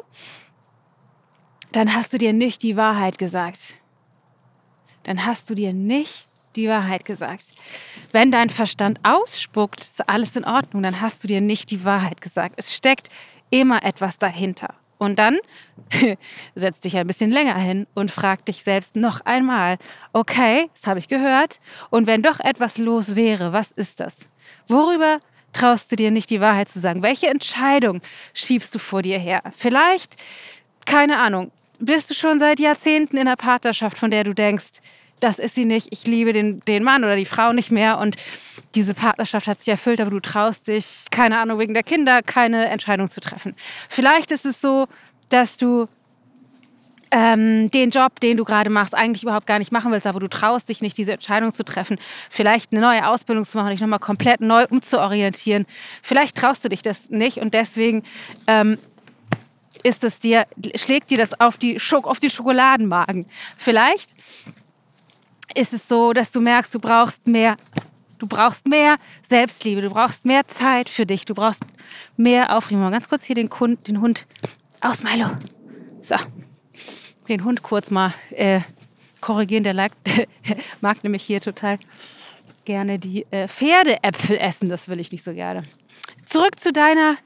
dann 1.72 1.94
hast 1.94 2.14
du 2.14 2.18
dir 2.18 2.34
nicht 2.34 2.64
die 2.64 2.78
Wahrheit 2.78 3.18
gesagt. 3.18 3.76
Dann 5.04 5.26
hast 5.26 5.50
du 5.50 5.56
dir 5.56 5.74
nicht 5.74 6.28
die 6.56 6.68
Wahrheit 6.68 7.06
gesagt. 7.06 7.54
Wenn 8.12 8.32
dein 8.32 8.50
Verstand 8.50 9.00
ausspuckt, 9.04 9.82
ist 9.82 10.10
alles 10.10 10.36
in 10.36 10.46
Ordnung, 10.46 10.84
dann 10.84 11.02
hast 11.02 11.24
du 11.24 11.28
dir 11.28 11.42
nicht 11.42 11.72
die 11.72 11.86
Wahrheit 11.86 12.20
gesagt. 12.22 12.56
Es 12.58 12.76
steckt 12.76 13.10
immer 13.50 13.84
etwas 13.84 14.18
dahinter. 14.18 14.74
Und 14.98 15.20
dann 15.20 15.38
setz 16.56 16.80
dich 16.80 16.98
ein 16.98 17.08
bisschen 17.08 17.32
länger 17.32 17.58
hin 17.58 17.88
und 17.94 18.12
frag 18.12 18.46
dich 18.46 18.64
selbst 18.64 18.96
noch 18.96 19.22
einmal, 19.22 19.78
okay, 20.14 20.70
das 20.74 20.88
habe 20.88 21.00
ich 21.00 21.08
gehört. 21.08 21.60
Und 21.90 22.08
wenn 22.08 22.24
doch 22.24 22.40
etwas 22.40 22.78
los 22.78 23.16
wäre, 23.16 23.54
was 23.54 23.72
ist 23.72 24.00
das? 24.00 24.18
Worüber 24.68 25.20
traust 25.54 25.92
du 25.92 25.96
dir 25.96 26.12
nicht 26.12 26.30
die 26.30 26.42
Wahrheit 26.42 26.70
zu 26.70 26.80
sagen? 26.80 27.04
Welche 27.04 27.28
Entscheidung 27.28 28.02
schiebst 28.34 28.74
du 28.74 28.80
vor 28.80 29.02
dir 29.02 29.20
her? 29.20 29.42
Vielleicht, 29.56 30.16
keine 30.86 31.18
Ahnung, 31.20 31.52
bist 31.80 32.10
du 32.10 32.16
schon 32.16 32.40
seit 32.40 32.60
Jahrzehnten 32.60 33.18
in 33.18 33.28
einer 33.28 33.36
Partnerschaft, 33.36 33.98
von 33.98 34.12
der 34.12 34.24
du 34.24 34.34
denkst, 34.34 34.82
das 35.20 35.40
ist 35.40 35.56
sie 35.56 35.66
nicht, 35.66 35.88
ich 35.92 36.06
liebe 36.06 36.34
den, 36.34 36.60
den 36.62 36.84
Mann 36.84 37.04
oder 37.04 37.16
die 37.16 37.26
Frau 37.26 37.54
nicht 37.54 37.72
mehr 37.72 37.98
und 37.98 38.16
diese 38.76 38.94
Partnerschaft 38.94 39.48
hat 39.48 39.60
sich 39.60 39.70
erfüllt, 39.70 40.00
aber 40.00 40.12
du 40.12 40.20
traust 40.20 40.68
dich, 40.68 41.06
keine 41.10 41.40
Ahnung, 41.40 41.60
wegen 41.60 41.74
der 41.74 41.84
Kinder 41.84 42.22
keine 42.22 42.68
Entscheidung 42.68 43.08
zu 43.08 43.20
treffen. 43.22 43.56
Vielleicht 43.90 44.32
ist 44.32 44.46
es 44.46 44.62
so, 44.62 44.88
dass 45.30 45.58
du 45.58 45.88
ähm, 47.12 47.72
den 47.72 47.90
Job, 47.90 48.20
den 48.20 48.38
du 48.38 48.44
gerade 48.44 48.70
machst, 48.70 48.94
eigentlich 48.94 49.24
überhaupt 49.24 49.48
gar 49.48 49.60
nicht 49.60 49.72
machen 49.72 49.92
willst, 49.92 50.08
aber 50.08 50.20
du 50.20 50.28
traust 50.28 50.70
dich 50.70 50.82
nicht, 50.82 50.98
diese 50.98 51.14
Entscheidung 51.14 51.54
zu 51.54 51.64
treffen. 51.64 51.98
Vielleicht 52.30 52.72
eine 52.72 52.82
neue 52.82 53.08
Ausbildung 53.08 53.46
zu 53.46 53.58
machen, 53.58 53.70
dich 53.70 53.82
nochmal 53.82 54.00
komplett 54.00 54.42
neu 54.42 54.66
umzuorientieren. 54.70 55.66
Vielleicht 56.04 56.36
traust 56.36 56.66
du 56.66 56.70
dich 56.70 56.82
das 56.82 57.10
nicht 57.10 57.38
und 57.38 57.54
deswegen 57.54 58.04
ähm, 58.46 58.78
ist 59.84 60.04
es 60.04 60.20
dir, 60.20 60.46
schlägt 60.76 61.10
dir 61.12 61.18
das 61.18 61.40
auf 61.40 61.58
die, 61.58 61.80
Schok 61.80 62.08
auf 62.08 62.20
die 62.20 62.30
Schokoladenmagen. 62.30 63.26
Vielleicht 63.56 64.14
ist 65.56 65.74
es 65.74 65.88
so, 65.88 66.14
dass 66.14 66.32
du 66.32 66.42
merkst, 66.42 66.74
du 66.74 66.80
brauchst 66.80 67.26
mehr, 67.28 67.58
du 68.20 68.28
brauchst 68.28 68.68
mehr 68.68 68.98
Selbstliebe, 69.28 69.82
du 69.82 69.90
brauchst 69.90 70.26
mehr 70.26 70.48
Zeit 70.48 70.90
für 70.90 71.06
dich, 71.06 71.26
du 71.26 71.34
brauchst 71.34 71.64
mehr 72.16 72.56
Aufregung. 72.56 72.92
Ganz 72.92 73.10
kurz 73.10 73.26
hier 73.26 73.36
den, 73.36 73.50
Hund, 73.50 73.88
den 73.88 74.02
Hund 74.02 74.26
aus, 74.82 75.04
Milo. 75.04 75.30
So, 76.02 76.16
den 77.28 77.44
Hund 77.44 77.64
kurz 77.64 77.92
mal 77.92 78.14
äh, 78.32 78.62
korrigieren. 79.22 79.64
Der 79.64 79.74
mag, 79.74 79.92
mag 80.82 81.04
nämlich 81.04 81.24
hier 81.24 81.42
total 81.42 81.80
gerne 82.66 83.00
die 83.00 83.26
äh, 83.32 83.48
Pferdeäpfel 83.48 84.38
essen. 84.38 84.70
Das 84.70 84.88
will 84.90 85.00
ich 85.00 85.12
nicht 85.12 85.24
so 85.24 85.34
gerne. 85.34 85.64
Zurück 86.26 86.60
zu 86.60 86.72
deiner 86.72 87.18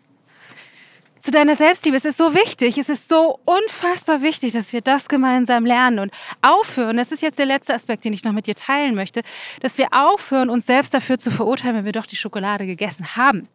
zu 1.21 1.31
deiner 1.31 1.55
Selbstliebe. 1.55 1.95
Es 1.97 2.05
ist 2.05 2.17
so 2.17 2.33
wichtig, 2.33 2.77
es 2.77 2.89
ist 2.89 3.07
so 3.07 3.39
unfassbar 3.45 4.21
wichtig, 4.21 4.53
dass 4.53 4.73
wir 4.73 4.81
das 4.81 5.07
gemeinsam 5.07 5.65
lernen 5.65 5.99
und 5.99 6.11
aufhören. 6.41 6.97
Das 6.97 7.11
ist 7.11 7.21
jetzt 7.21 7.39
der 7.39 7.45
letzte 7.45 7.73
Aspekt, 7.73 8.05
den 8.05 8.13
ich 8.13 8.23
noch 8.23 8.31
mit 8.31 8.47
dir 8.47 8.55
teilen 8.55 8.95
möchte, 8.95 9.21
dass 9.59 9.77
wir 9.77 9.87
aufhören, 9.91 10.49
uns 10.49 10.65
selbst 10.65 10.93
dafür 10.93 11.17
zu 11.17 11.31
verurteilen, 11.31 11.75
wenn 11.75 11.85
wir 11.85 11.91
doch 11.91 12.05
die 12.05 12.15
Schokolade 12.15 12.65
gegessen 12.65 13.15
haben. 13.15 13.47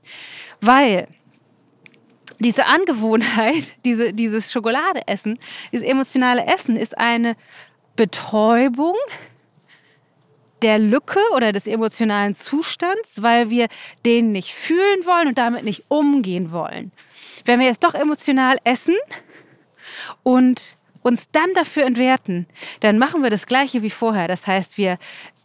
Weil 0.60 1.08
diese 2.38 2.66
Angewohnheit, 2.66 3.74
diese, 3.84 4.12
dieses 4.12 4.52
Schokoladeessen, 4.52 5.38
dieses 5.72 5.86
emotionale 5.86 6.46
Essen 6.46 6.76
ist 6.76 6.96
eine 6.96 7.36
Betäubung 7.96 8.96
der 10.62 10.78
Lücke 10.78 11.20
oder 11.34 11.52
des 11.52 11.66
emotionalen 11.66 12.34
Zustands, 12.34 13.22
weil 13.22 13.50
wir 13.50 13.66
den 14.04 14.32
nicht 14.32 14.54
fühlen 14.54 15.04
wollen 15.04 15.28
und 15.28 15.38
damit 15.38 15.64
nicht 15.64 15.84
umgehen 15.88 16.50
wollen. 16.50 16.92
Wenn 17.44 17.60
wir 17.60 17.66
jetzt 17.66 17.84
doch 17.84 17.94
emotional 17.94 18.56
essen 18.64 18.96
und 20.22 20.76
uns 21.02 21.30
dann 21.30 21.52
dafür 21.54 21.84
entwerten, 21.84 22.46
dann 22.80 22.98
machen 22.98 23.22
wir 23.22 23.30
das 23.30 23.46
Gleiche 23.46 23.82
wie 23.82 23.90
vorher. 23.90 24.28
Das 24.28 24.46
heißt, 24.46 24.76
wir, 24.76 24.98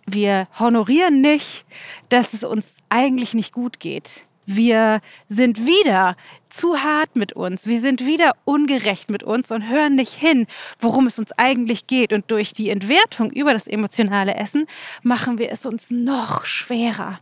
wir 0.08 0.48
honorieren 0.60 1.22
nicht, 1.22 1.66
dass 2.10 2.34
es 2.34 2.44
uns 2.44 2.78
eigentlich 2.90 3.34
nicht 3.34 3.54
gut 3.54 3.80
geht. 3.80 4.26
Wir 4.46 5.02
sind 5.30 5.66
wieder 5.66 6.16
zu 6.50 6.84
hart 6.84 7.16
mit 7.16 7.34
uns. 7.34 7.68
Wir 7.68 7.80
sind 7.80 8.06
wieder 8.06 8.34
ungerecht 8.44 9.10
mit 9.10 9.24
uns 9.24 9.52
und 9.52 9.70
hören 9.70 9.96
nicht 9.96 10.14
hin, 10.14 10.48
worum 10.80 11.08
es 11.08 11.20
uns 11.20 11.32
eigentlich 11.38 11.88
geht. 11.88 12.12
Und 12.12 12.30
durch 12.32 12.54
die 12.54 12.70
Entwertung 12.70 13.32
über 13.32 13.54
das 13.54 13.68
emotionale 13.68 14.36
Essen 14.36 14.66
machen 15.04 15.38
wir 15.38 15.52
es 15.52 15.66
uns 15.66 15.92
noch 15.92 16.46
schwerer. 16.46 17.20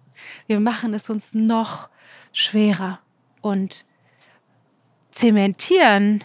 Wir 0.48 0.60
machen 0.60 0.94
es 0.94 1.10
uns 1.10 1.34
noch 1.34 1.90
schwerer. 2.32 3.00
Und 3.42 3.86
zementieren 5.12 6.24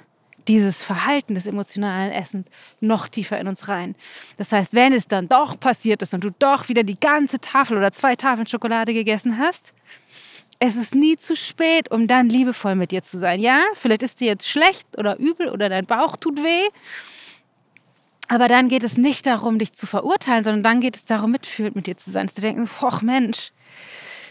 dieses 0.49 0.83
Verhalten 0.83 1.35
des 1.35 1.47
emotionalen 1.47 2.13
Essens 2.13 2.49
noch 2.81 3.09
tiefer 3.09 3.41
in 3.41 3.49
uns 3.49 3.69
rein. 3.69 3.95
Das 4.37 4.53
heißt, 4.53 4.75
wenn 4.75 4.93
es 4.93 5.09
dann 5.09 5.29
doch 5.29 5.59
passiert 5.59 6.03
ist 6.03 6.13
und 6.15 6.23
du 6.23 6.31
doch 6.31 6.69
wieder 6.69 6.83
die 6.83 6.99
ganze 6.99 7.39
Tafel 7.41 7.79
oder 7.79 7.93
zwei 7.93 8.15
Tafeln 8.15 8.47
Schokolade 8.47 8.93
gegessen 8.93 9.39
hast, 9.39 9.73
es 10.66 10.77
ist 10.77 10.94
nie 10.94 11.16
zu 11.16 11.37
spät, 11.37 11.90
um 11.90 12.07
dann 12.07 12.29
liebevoll 12.29 12.74
mit 12.74 12.90
dir 12.90 13.03
zu 13.03 13.18
sein. 13.18 13.40
Ja, 13.40 13.61
vielleicht 13.74 14.03
ist 14.03 14.20
dir 14.20 14.29
jetzt 14.29 14.48
schlecht 14.48 14.98
oder 14.98 15.18
übel 15.18 15.48
oder 15.48 15.68
dein 15.68 15.87
Bauch 15.87 16.16
tut 16.16 16.42
weh. 16.42 16.68
Aber 18.29 18.48
dann 18.48 18.68
geht 18.68 18.85
es 18.85 18.96
nicht 18.96 19.27
darum, 19.27 19.59
dich 19.59 19.74
zu 19.74 19.87
verurteilen, 19.87 20.44
sondern 20.44 20.62
dann 20.62 20.81
geht 20.81 20.96
es 20.96 21.05
darum, 21.05 21.33
mitfühlend 21.33 21.77
mit 21.77 21.87
dir 21.87 21.96
zu 21.96 22.11
sein. 22.11 22.31
Du 22.35 22.40
denkst, 22.40 22.70
ach 22.81 23.03
Mensch, 23.03 23.53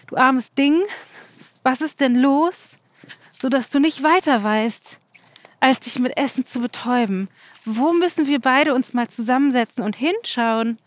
du 0.08 0.16
armes 0.16 0.54
Ding, 0.54 0.82
was 1.62 1.82
ist 1.82 2.02
denn 2.02 2.16
los? 2.16 2.72
sodass 3.44 3.70
du 3.70 3.80
nicht 3.80 4.02
weiter 4.04 4.42
weißt, 4.42 4.98
als 5.60 5.82
dich 5.82 6.00
mit 6.00 6.16
Essen 6.16 6.46
zu 6.46 6.62
betäuben. 6.62 7.28
Wo 7.66 7.92
müssen 7.92 8.26
wir 8.26 8.40
beide 8.40 8.74
uns 8.74 8.94
mal 8.94 9.10
zusammensetzen 9.10 9.84
und 9.84 9.98
hinschauen, 9.98 10.80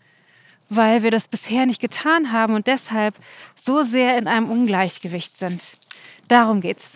weil 0.69 1.03
wir 1.03 1.11
das 1.11 1.27
bisher 1.27 1.65
nicht 1.65 1.81
getan 1.81 2.31
haben 2.31 2.53
und 2.53 2.67
deshalb 2.67 3.15
so 3.59 3.83
sehr 3.83 4.17
in 4.17 4.27
einem 4.27 4.49
Ungleichgewicht 4.49 5.37
sind. 5.37 5.61
Darum 6.27 6.61
geht's. 6.61 6.89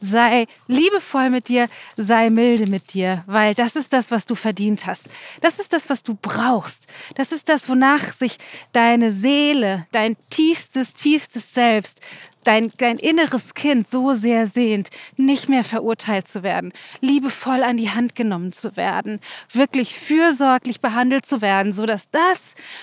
Sei 0.00 0.46
liebevoll 0.66 1.30
mit 1.30 1.48
dir, 1.48 1.68
sei 1.96 2.30
milde 2.30 2.68
mit 2.68 2.94
dir, 2.94 3.24
weil 3.26 3.54
das 3.54 3.76
ist 3.76 3.92
das, 3.92 4.10
was 4.10 4.26
du 4.26 4.34
verdient 4.34 4.86
hast. 4.86 5.02
Das 5.40 5.58
ist 5.58 5.72
das, 5.72 5.90
was 5.90 6.02
du 6.02 6.16
brauchst. 6.20 6.86
Das 7.14 7.32
ist 7.32 7.48
das, 7.48 7.68
wonach 7.68 8.12
sich 8.16 8.38
deine 8.72 9.12
Seele, 9.12 9.86
dein 9.92 10.16
tiefstes, 10.30 10.94
tiefstes 10.94 11.52
Selbst 11.52 12.00
dein, 12.48 12.72
dein 12.78 12.96
inneres 12.96 13.52
Kind 13.52 13.90
so 13.90 14.14
sehr 14.14 14.46
sehnt, 14.46 14.88
nicht 15.16 15.50
mehr 15.50 15.64
verurteilt 15.64 16.28
zu 16.28 16.42
werden, 16.42 16.72
liebevoll 17.00 17.62
an 17.62 17.76
die 17.76 17.90
Hand 17.90 18.14
genommen 18.14 18.52
zu 18.52 18.74
werden, 18.74 19.20
wirklich 19.52 19.98
fürsorglich 19.98 20.80
behandelt 20.80 21.26
zu 21.26 21.42
werden, 21.42 21.74
sodass 21.74 22.08
das, 22.10 22.40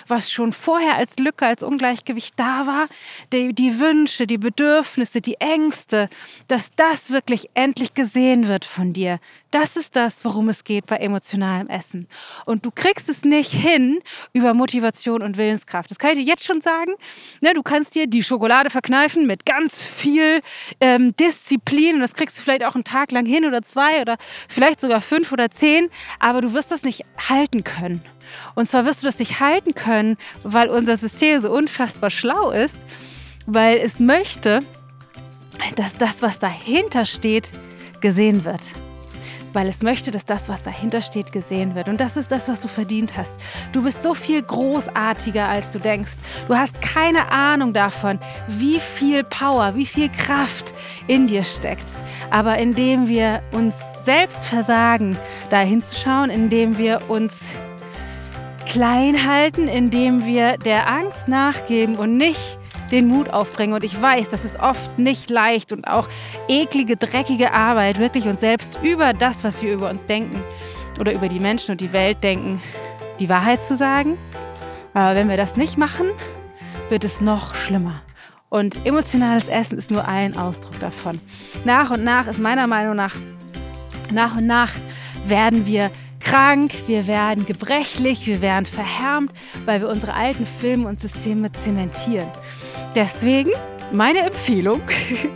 was 0.08 0.32
schon 0.32 0.54
vorher 0.54 0.97
als 0.97 1.17
Lücke, 1.17 1.47
als 1.47 1.63
Ungleichgewicht 1.63 2.39
da 2.39 2.67
war, 2.67 2.86
die, 3.34 3.54
die 3.54 3.80
Wünsche, 3.80 4.28
die 4.28 4.38
Bedürfnisse, 4.38 5.19
die 5.19 5.41
Ängste, 5.41 6.10
dass 6.47 6.69
das 6.75 7.10
wirklich 7.10 7.49
endlich 7.56 7.95
gesehen 7.95 8.47
wird 8.47 8.65
von 8.65 8.93
dir. 8.93 9.19
Das 9.49 9.78
ist 9.78 9.95
das, 9.95 10.23
worum 10.23 10.49
es 10.49 10.65
geht 10.65 10.86
bei 10.86 10.97
emotionalem 10.97 11.69
Essen. 11.69 12.10
Und 12.45 12.65
du 12.65 12.71
kriegst 12.71 13.08
es 13.08 13.23
nicht 13.23 13.54
hin 13.54 13.99
über 14.34 14.54
Motivation 14.54 15.21
und 15.21 15.38
Willenskraft. 15.38 15.89
Das 15.89 15.97
kann 15.97 16.12
ich 16.12 16.17
dir 16.17 16.30
jetzt 16.30 16.43
schon 16.43 16.60
sagen. 16.60 16.91
Ne, 17.39 17.54
du 17.54 17.63
kannst 17.63 17.95
dir 17.95 18.06
die 18.06 18.21
Schokolade 18.21 18.69
verkneifen 18.69 19.25
mit 19.25 19.45
ganz 19.56 19.86
viel 19.86 20.41
ähm, 20.82 21.15
Disziplin. 21.15 21.96
Und 21.96 22.02
das 22.02 22.13
kriegst 22.13 22.38
du 22.38 22.41
vielleicht 22.41 22.63
auch 22.63 22.76
einen 22.76 22.84
Tag 22.84 23.12
lang 23.12 23.26
hin 23.26 23.46
oder 23.46 23.62
zwei 23.62 24.02
oder 24.02 24.18
vielleicht 24.50 24.82
sogar 24.82 25.02
fünf 25.02 25.32
oder 25.32 25.50
zehn, 25.50 25.89
aber 26.20 26.41
du 26.41 26.54
wirst 26.54 26.72
das 26.72 26.84
nicht 26.84 27.04
halten 27.30 27.63
können. 27.63 28.02
Und 28.56 28.70
zwar 28.70 28.86
wirst 28.86 29.04
du 29.04 29.08
das 29.08 29.20
nicht 29.20 29.39
halten 29.39 29.74
können, 29.76 30.18
weil 30.44 30.70
unser 30.70 30.98
System 30.98 31.41
so 31.41 31.52
unfassbar 31.52 32.10
schlau 32.10 32.52
ist, 32.52 32.76
weil 33.46 33.78
es 33.78 34.00
möchte, 34.00 34.60
dass 35.76 35.96
das, 35.98 36.22
was 36.22 36.39
dahinter 36.39 37.06
steht, 37.06 37.52
gesehen 38.02 38.44
wird 38.44 38.62
weil 39.56 39.68
es 39.68 39.82
möchte, 39.82 40.12
dass 40.12 40.26
das, 40.26 40.50
was 40.50 40.62
dahinter 40.62 41.02
steht, 41.02 41.32
gesehen 41.32 41.74
wird. 41.74 41.89
Und 41.89 42.00
das 42.02 42.18
ist 42.18 42.32
das, 42.32 42.50
was 42.50 42.62
du 42.62 42.68
verdient 42.68 43.18
hast. 43.18 43.32
Du 43.72 43.84
bist 43.84 44.04
so 44.04 44.13
viel 44.13 44.41
großartiger, 44.41 45.48
als 45.48 45.72
du 45.72 45.80
denkst. 45.80 46.12
Du 46.48 46.56
hast 46.56 46.82
keine 46.82 47.32
Ahnung 47.32 47.74
davon, 47.74 48.20
wie 48.48 48.80
viel 48.80 49.24
Power, 49.24 49.76
wie 49.76 49.86
viel 49.86 50.10
Kraft 50.10 50.74
in 51.08 51.28
dir 51.28 51.44
steckt. 51.44 51.88
Aber 52.30 52.58
indem 52.58 53.08
wir 53.08 53.41
uns 53.52 53.76
selbst 54.04 54.46
versagen, 54.46 55.18
da 55.50 55.62
hinzuschauen, 55.62 56.30
indem 56.30 56.78
wir 56.78 57.00
uns 57.08 57.34
klein 58.65 59.26
halten, 59.26 59.68
indem 59.70 60.26
wir 60.26 60.58
der 60.58 60.89
Angst 60.89 61.28
nachgeben 61.28 61.96
und 61.96 62.18
nicht 62.18 62.60
den 62.91 63.08
Mut 63.08 63.30
aufbringen. 63.30 63.74
Und 63.74 63.84
ich 63.84 64.00
weiß, 64.02 64.30
das 64.30 64.45
ist 64.45 64.60
oft 64.60 64.98
nicht 64.98 65.30
leicht 65.30 65.71
und 65.71 65.88
auch 65.88 66.08
eklige, 66.48 66.98
dreckige 66.98 67.54
Arbeit, 67.54 68.00
wirklich 68.00 68.26
uns 68.26 68.39
selbst 68.39 68.80
über 68.84 69.13
das, 69.13 69.43
was 69.43 69.62
wir 69.62 69.74
über 69.74 69.89
uns 69.89 70.06
denken 70.06 70.43
oder 71.00 71.13
über 71.13 71.28
die 71.28 71.39
Menschen 71.39 71.71
und 71.71 71.82
die 71.82 71.93
Welt 71.93 72.24
denken, 72.24 72.62
die 73.19 73.30
Wahrheit 73.30 73.65
zu 73.65 73.78
sagen. 73.78 74.17
Aber 74.93 75.15
wenn 75.15 75.30
wir 75.30 75.38
das 75.38 75.58
nicht 75.58 75.78
machen, 75.78 76.08
wird 76.89 77.04
es 77.04 77.21
noch 77.21 77.56
schlimmer. 77.56 78.02
Und 78.50 78.86
emotionales 78.86 79.48
Essen 79.48 79.78
ist 79.78 79.91
nur 79.91 80.08
ein 80.08 80.38
Ausdruck 80.38 80.80
davon. 80.80 81.19
Nach 81.65 81.91
und 81.91 82.04
nach 82.04 82.28
ist 82.28 82.39
meiner 82.39 82.67
Meinung 82.67 82.95
nach, 82.95 83.15
nach 84.12 84.38
und 84.38 84.48
nach 84.48 84.71
werden 85.28 85.65
wir 85.65 85.91
krank, 86.19 86.74
wir 86.88 87.08
werden 87.08 87.45
gebrechlich, 87.45 88.26
wir 88.26 88.41
werden 88.41 88.65
verhärmt, 88.65 89.32
weil 89.65 89.82
wir 89.82 89.89
unsere 89.89 90.13
alten 90.13 90.45
Filme 90.45 90.88
und 90.88 91.00
Systeme 91.00 91.52
zementieren. 91.52 92.30
Deswegen 92.93 93.52
meine 93.91 94.19
Empfehlung, 94.19 94.82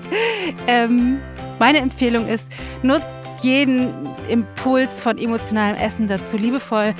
ähm, 0.67 1.19
meine 1.59 1.79
Empfehlung 1.79 2.27
ist, 2.27 2.45
nutzt 2.83 3.05
jeden 3.41 3.89
Impuls 4.27 4.99
von 4.99 5.17
emotionalem 5.17 5.75
Essen 5.75 6.07
dazu, 6.07 6.37
liebevoll 6.37 6.93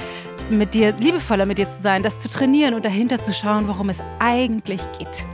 mit 0.50 0.74
dir, 0.74 0.94
liebevoller 1.00 1.46
mit 1.46 1.58
dir 1.58 1.68
zu 1.68 1.82
sein, 1.82 2.04
das 2.04 2.20
zu 2.20 2.30
trainieren 2.30 2.74
und 2.74 2.86
dahinter 2.86 3.22
zu 3.22 3.34
schauen, 3.34 3.68
worum 3.68 3.90
es 3.90 4.00
eigentlich 4.20 4.82
geht. 4.98 5.26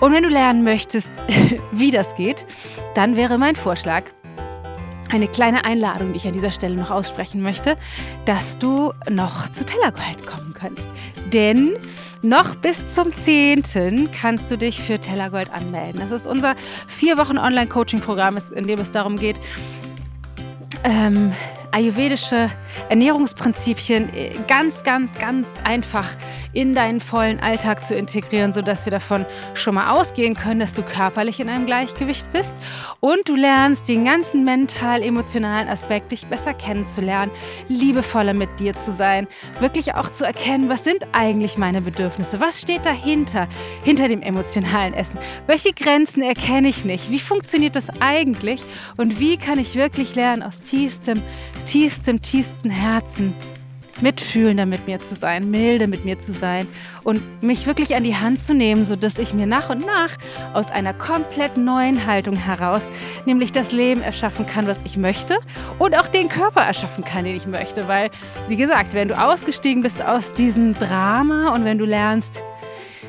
Und 0.00 0.12
wenn 0.12 0.22
du 0.22 0.28
lernen 0.28 0.62
möchtest, 0.62 1.24
wie 1.72 1.90
das 1.90 2.14
geht, 2.14 2.46
dann 2.94 3.16
wäre 3.16 3.36
mein 3.36 3.56
Vorschlag, 3.56 4.04
eine 5.10 5.28
kleine 5.28 5.64
Einladung, 5.64 6.12
die 6.12 6.18
ich 6.18 6.26
an 6.26 6.32
dieser 6.32 6.50
Stelle 6.50 6.76
noch 6.76 6.90
aussprechen 6.90 7.42
möchte, 7.42 7.76
dass 8.24 8.58
du 8.58 8.92
noch 9.08 9.50
zu 9.50 9.64
Tellergold 9.64 10.26
kommen 10.26 10.54
kannst. 10.54 10.84
Denn 11.32 11.76
noch 12.22 12.56
bis 12.56 12.80
zum 12.94 13.14
10. 13.14 14.10
kannst 14.12 14.50
du 14.50 14.58
dich 14.58 14.80
für 14.80 14.98
Tellergold 14.98 15.52
anmelden. 15.52 16.00
Das 16.00 16.10
ist 16.10 16.26
unser 16.26 16.56
vier 16.86 17.16
Wochen 17.16 17.38
Online-Coaching-Programm, 17.38 18.38
in 18.54 18.66
dem 18.66 18.80
es 18.80 18.90
darum 18.90 19.18
geht, 19.18 19.40
ähm, 20.84 21.32
ayurvedische 21.72 22.50
Ernährungsprinzipien 22.88 24.14
äh, 24.14 24.30
ganz, 24.46 24.82
ganz, 24.82 25.16
ganz 25.18 25.46
einfach 25.64 26.08
in 26.52 26.74
deinen 26.74 27.00
vollen 27.00 27.40
Alltag 27.40 27.86
zu 27.86 27.94
integrieren, 27.94 28.52
sodass 28.52 28.84
wir 28.84 28.90
davon 28.90 29.26
schon 29.54 29.74
mal 29.74 29.90
ausgehen 29.90 30.34
können, 30.34 30.60
dass 30.60 30.74
du 30.74 30.82
körperlich 30.82 31.40
in 31.40 31.48
einem 31.48 31.66
Gleichgewicht 31.66 32.30
bist. 32.32 32.52
Und 33.00 33.28
du 33.28 33.36
lernst 33.36 33.88
den 33.88 34.04
ganzen 34.04 34.44
mental-emotionalen 34.44 35.68
Aspekt, 35.68 36.10
dich 36.10 36.26
besser 36.26 36.54
kennenzulernen, 36.54 37.30
liebevoller 37.68 38.34
mit 38.34 38.48
dir 38.58 38.74
zu 38.74 38.92
sein, 38.96 39.28
wirklich 39.60 39.94
auch 39.94 40.10
zu 40.10 40.24
erkennen, 40.24 40.68
was 40.68 40.84
sind 40.84 41.06
eigentlich 41.12 41.58
meine 41.58 41.80
Bedürfnisse, 41.80 42.40
was 42.40 42.60
steht 42.60 42.84
dahinter, 42.84 43.46
hinter 43.84 44.08
dem 44.08 44.22
emotionalen 44.22 44.94
Essen, 44.94 45.18
welche 45.46 45.72
Grenzen 45.72 46.22
erkenne 46.22 46.68
ich 46.68 46.84
nicht, 46.84 47.10
wie 47.10 47.20
funktioniert 47.20 47.76
das 47.76 48.00
eigentlich? 48.00 48.62
Und 48.96 49.20
wie 49.20 49.36
kann 49.36 49.58
ich 49.58 49.76
wirklich 49.76 50.14
lernen, 50.14 50.42
aus 50.42 50.60
tiefstem, 50.60 51.22
tiefstem, 51.66 52.20
tiefstem 52.20 52.67
Herzen 52.70 53.34
mitfühlender 54.00 54.66
mit 54.66 54.86
mir 54.86 54.98
zu 54.98 55.14
sein, 55.14 55.50
milde 55.50 55.86
mit 55.86 56.04
mir 56.04 56.18
zu 56.18 56.32
sein 56.32 56.66
und 57.04 57.42
mich 57.42 57.66
wirklich 57.66 57.94
an 57.94 58.04
die 58.04 58.16
Hand 58.16 58.44
zu 58.44 58.54
nehmen, 58.54 58.86
sodass 58.86 59.18
ich 59.18 59.34
mir 59.34 59.46
nach 59.46 59.70
und 59.70 59.84
nach 59.84 60.16
aus 60.54 60.70
einer 60.70 60.94
komplett 60.94 61.56
neuen 61.56 62.06
Haltung 62.06 62.36
heraus, 62.36 62.82
nämlich 63.26 63.52
das 63.52 63.72
Leben 63.72 64.02
erschaffen 64.02 64.46
kann, 64.46 64.66
was 64.66 64.78
ich 64.84 64.96
möchte 64.96 65.38
und 65.78 65.96
auch 65.98 66.08
den 66.08 66.28
Körper 66.28 66.62
erschaffen 66.62 67.04
kann, 67.04 67.24
den 67.24 67.36
ich 67.36 67.46
möchte. 67.46 67.88
Weil, 67.88 68.10
wie 68.48 68.56
gesagt, 68.56 68.92
wenn 68.92 69.08
du 69.08 69.20
ausgestiegen 69.20 69.82
bist 69.82 70.02
aus 70.02 70.32
diesem 70.32 70.74
Drama 70.74 71.50
und 71.54 71.64
wenn 71.64 71.78
du 71.78 71.84
lernst, 71.84 72.42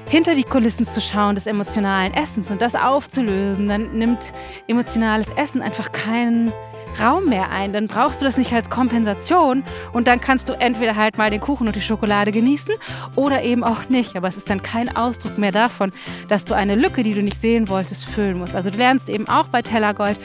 hinter 0.10 0.34
die 0.34 0.44
Kulissen 0.44 0.88
zu 0.88 1.02
schauen 1.02 1.36
des 1.36 1.46
emotionalen 1.46 2.16
Essens 2.16 2.50
und 2.50 2.64
das 2.64 2.74
aufzulösen, 2.74 3.68
dann 3.68 3.96
nimmt 3.96 4.34
emotionales 4.68 5.28
Essen 5.36 5.62
einfach 5.62 5.92
keinen 5.92 6.52
Raum 7.00 7.26
mehr 7.26 7.50
ein. 7.50 7.74
Dann 7.74 7.88
brauchst 7.88 8.22
du 8.22 8.26
das 8.26 8.38
nicht 8.38 8.54
als 8.54 8.70
Kompensation 8.70 9.64
und 9.94 10.08
dann 10.08 10.22
kannst 10.22 10.50
du 10.50 10.54
entweder 10.54 10.96
halt 10.96 11.18
mal 11.18 11.30
den 11.30 11.40
Kuchen 11.40 11.68
und 11.68 11.76
die 11.76 11.82
Schokolade 11.82 12.32
genießen 12.32 12.74
oder 13.16 13.44
eben 13.44 13.64
auch 13.64 13.90
nicht. 13.90 14.16
Aber 14.16 14.28
es 14.28 14.38
ist 14.38 14.50
dann 14.50 14.64
kein 14.64 14.96
Ausdruck 14.96 15.38
mehr 15.38 15.52
davon, 15.52 15.92
dass 16.28 16.46
du 16.46 16.54
eine 16.54 16.76
Lücke, 16.76 17.04
die 17.04 17.14
du 17.14 17.22
nicht 17.22 17.42
sehen 17.42 17.70
wolltest, 17.70 18.06
füllen 18.06 18.38
musst. 18.38 18.56
Also 18.56 18.70
du 18.70 18.78
lernst 18.78 19.10
eben 19.10 19.28
auch 19.28 19.48
bei 19.48 19.62
Tellergold, 19.62 20.20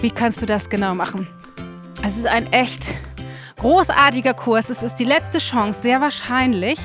wie 0.00 0.10
kannst 0.10 0.40
du 0.42 0.46
das 0.46 0.68
genau 0.68 0.94
machen. 0.94 1.26
Es 2.02 2.16
ist 2.16 2.26
ein 2.26 2.52
echt 2.52 2.86
großartiger 3.60 4.34
Kurs. 4.34 4.70
Es 4.70 4.82
ist 4.82 4.94
die 4.94 5.04
letzte 5.04 5.38
Chance, 5.38 5.80
sehr 5.82 6.00
wahrscheinlich, 6.00 6.78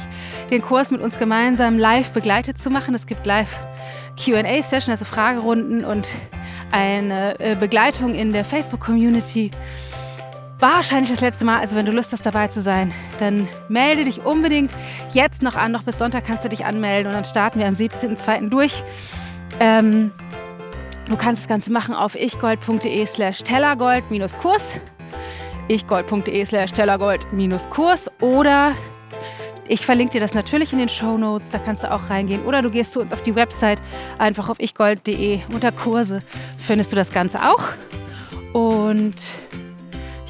den 0.49 0.61
Kurs 0.61 0.91
mit 0.91 1.01
uns 1.01 1.17
gemeinsam 1.17 1.79
live 1.79 2.11
begleitet 2.11 2.57
zu 2.57 2.69
machen. 2.69 2.93
Es 2.93 3.07
gibt 3.07 3.25
live 3.25 3.49
QA-Session, 4.17 4.91
also 4.91 5.05
Fragerunden 5.05 5.85
und 5.85 6.07
eine 6.75 7.39
äh, 7.39 7.55
Begleitung 7.55 8.13
in 8.13 8.33
der 8.33 8.43
Facebook-Community. 8.43 9.49
Wahrscheinlich 10.59 11.09
das 11.09 11.21
letzte 11.21 11.45
Mal, 11.45 11.59
also 11.59 11.75
wenn 11.75 11.85
du 11.85 11.93
Lust 11.93 12.11
hast 12.11 12.25
dabei 12.25 12.49
zu 12.49 12.61
sein, 12.61 12.93
dann 13.19 13.47
melde 13.69 14.03
dich 14.03 14.25
unbedingt 14.25 14.71
jetzt 15.13 15.41
noch 15.41 15.55
an. 15.55 15.71
Noch 15.71 15.83
bis 15.83 15.97
Sonntag 15.97 16.25
kannst 16.25 16.43
du 16.43 16.49
dich 16.49 16.65
anmelden 16.65 17.07
und 17.07 17.13
dann 17.13 17.25
starten 17.25 17.59
wir 17.59 17.67
am 17.67 17.75
17.02. 17.75 18.49
durch. 18.49 18.83
Ähm, 19.61 20.11
du 21.09 21.15
kannst 21.15 21.43
das 21.43 21.47
Ganze 21.47 21.71
machen 21.71 21.95
auf 21.95 22.15
ichgold.de 22.15 23.05
slash 23.05 23.41
tellergold-kurs 23.43 24.63
ichgold.de 25.67 26.45
slash 26.45 26.71
tellergold-kurs 26.73 28.11
oder 28.21 28.73
ich 29.67 29.85
verlinke 29.85 30.13
dir 30.13 30.21
das 30.21 30.33
natürlich 30.33 30.73
in 30.73 30.79
den 30.79 30.89
Show 30.89 31.17
Notes, 31.17 31.49
da 31.49 31.57
kannst 31.57 31.83
du 31.83 31.91
auch 31.91 32.09
reingehen. 32.09 32.43
Oder 32.45 32.61
du 32.61 32.69
gehst 32.69 32.93
zu 32.93 33.01
uns 33.01 33.11
auf 33.11 33.23
die 33.23 33.35
Website, 33.35 33.81
einfach 34.17 34.49
auf 34.49 34.59
ichgold.de 34.59 35.39
unter 35.53 35.71
Kurse 35.71 36.19
findest 36.65 36.91
du 36.91 36.95
das 36.95 37.11
Ganze 37.11 37.39
auch. 37.41 37.63
Und 38.53 39.15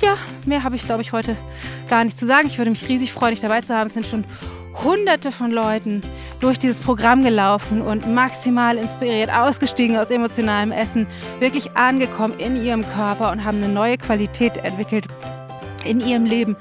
ja, 0.02 0.18
mehr 0.46 0.64
habe 0.64 0.76
ich, 0.76 0.86
glaube 0.86 1.02
ich, 1.02 1.12
heute 1.12 1.36
gar 1.90 2.04
nicht 2.04 2.20
zu 2.20 2.26
sagen. 2.26 2.48
Ich 2.48 2.58
würde 2.58 2.72
mich 2.72 2.88
riesig 2.88 3.14
freuen, 3.14 3.32
dich 3.32 3.42
dabei 3.42 3.62
zu 3.62 3.76
haben. 3.76 3.88
Es 3.88 3.94
sind 3.94 4.06
schon 4.06 4.26
hunderte 4.84 5.32
von 5.32 5.52
Leuten 5.52 6.02
durch 6.40 6.60
dieses 6.60 6.80
Programm 6.80 7.24
gelaufen 7.24 7.82
und 7.82 8.14
maximal 8.14 8.78
inspiriert, 8.78 9.32
ausgestiegen 9.32 9.98
aus 9.98 10.10
emotionalem 10.10 10.72
Essen, 10.72 11.08
wirklich 11.40 11.76
angekommen 11.76 12.38
in 12.40 12.62
ihrem 12.62 12.86
Körper 12.86 13.32
und 13.32 13.46
haben 13.46 13.64
eine 13.64 13.72
neue 13.72 13.98
Qualität 13.98 14.58
entwickelt 14.58 15.06
in 15.86 16.02
ihrem 16.02 16.26
Leben 16.26 16.58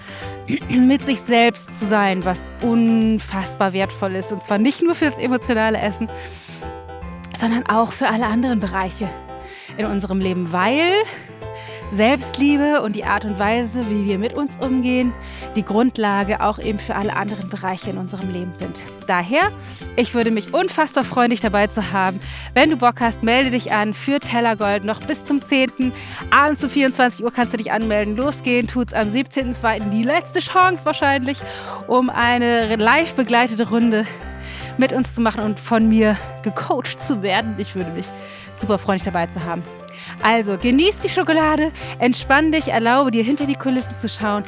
mit 0.69 1.03
sich 1.03 1.21
selbst 1.21 1.67
zu 1.79 1.87
sein, 1.87 2.25
was 2.25 2.39
unfassbar 2.63 3.73
wertvoll 3.73 4.15
ist. 4.15 4.33
Und 4.33 4.43
zwar 4.43 4.59
nicht 4.59 4.83
nur 4.83 4.95
fürs 4.95 5.17
emotionale 5.19 5.79
Essen, 5.79 6.09
sondern 7.41 7.67
auch 7.67 7.93
für 7.93 8.09
alle 8.09 8.27
anderen 8.27 8.61
Bereiche 8.61 9.09
in 9.77 9.87
unserem 9.87 10.21
Leben, 10.21 10.53
weil 10.53 10.93
Selbstliebe 11.95 12.83
und 12.83 12.97
die 12.97 13.05
Art 13.05 13.25
und 13.25 13.39
Weise, 13.39 13.89
wie 13.89 14.05
wir 14.05 14.19
mit 14.19 14.35
uns 14.35 14.57
umgehen, 14.57 15.13
die 15.55 15.65
Grundlage 15.65 16.41
auch 16.41 16.59
eben 16.59 16.79
für 16.79 16.97
alle 16.97 17.15
anderen 17.15 17.49
Bereiche 17.49 17.91
in 17.91 17.99
unserem 17.99 18.33
Leben 18.33 18.53
sind. 18.59 18.81
Daher, 19.07 19.53
ich 19.95 20.13
würde 20.13 20.33
mich 20.33 20.53
unfassbar 20.53 21.05
freuen, 21.05 21.31
dich 21.31 21.41
dabei 21.41 21.69
zu 21.69 21.93
haben. 21.93 22.19
Wenn 22.53 22.71
du 22.71 22.77
Bock 22.77 23.01
hast, 23.01 23.23
melde 23.23 23.53
dich 23.53 23.73
an 23.73 23.95
für 23.95 24.19
Tellergold 24.19 24.85
noch 24.85 25.01
bis 25.01 25.25
zum 25.25 25.41
10. 25.41 25.93
Abends 26.31 26.65
um 26.65 26.71
24 26.71 27.25
Uhr 27.25 27.33
kannst 27.33 27.53
du 27.53 27.59
dich 27.59 27.71
anmelden. 27.71 28.17
Losgehen 28.17 28.67
tut's 28.67 28.93
am 28.93 29.11
17.02. 29.11 29.91
Die 29.91 30.03
letzte 30.03 30.41
Chance 30.41 30.85
wahrscheinlich, 30.85 31.39
um 31.87 32.11
eine 32.11 32.75
live 32.75 33.15
begleitete 33.15 33.69
Runde 33.69 34.05
mit 34.79 34.93
uns 34.93 35.15
zu 35.15 35.21
machen 35.21 35.43
und 35.45 35.61
von 35.61 35.89
mir 35.89 36.17
gecoacht 36.43 37.05
zu 37.05 37.23
werden. 37.23 37.55
Ich 37.59 37.77
würde 37.77 37.93
mich 37.93 38.07
super 38.61 38.79
freuen, 38.79 38.99
dich 38.99 39.05
dabei 39.05 39.27
zu 39.27 39.45
haben. 39.45 39.63
Also 40.23 40.57
genieß 40.57 40.99
die 40.99 41.09
Schokolade, 41.09 41.73
entspann 41.99 42.53
dich, 42.53 42.69
erlaube 42.69 43.11
dir 43.11 43.25
hinter 43.25 43.47
die 43.47 43.55
Kulissen 43.55 43.95
zu 44.01 44.09
schauen, 44.09 44.45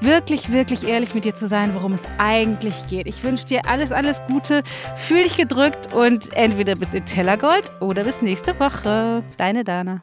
wirklich, 0.00 0.52
wirklich 0.52 0.86
ehrlich 0.86 1.14
mit 1.14 1.24
dir 1.24 1.34
zu 1.34 1.48
sein, 1.48 1.74
worum 1.74 1.92
es 1.92 2.02
eigentlich 2.18 2.74
geht. 2.88 3.06
Ich 3.06 3.22
wünsche 3.24 3.46
dir 3.46 3.66
alles, 3.66 3.92
alles 3.92 4.20
Gute, 4.28 4.62
fühl 4.96 5.22
dich 5.22 5.36
gedrückt 5.36 5.92
und 5.92 6.32
entweder 6.34 6.74
bis 6.74 6.92
in 6.92 7.04
Tellergold 7.04 7.70
oder 7.80 8.04
bis 8.04 8.22
nächste 8.22 8.58
Woche. 8.58 9.22
Deine 9.36 9.64
Dana. 9.64 10.00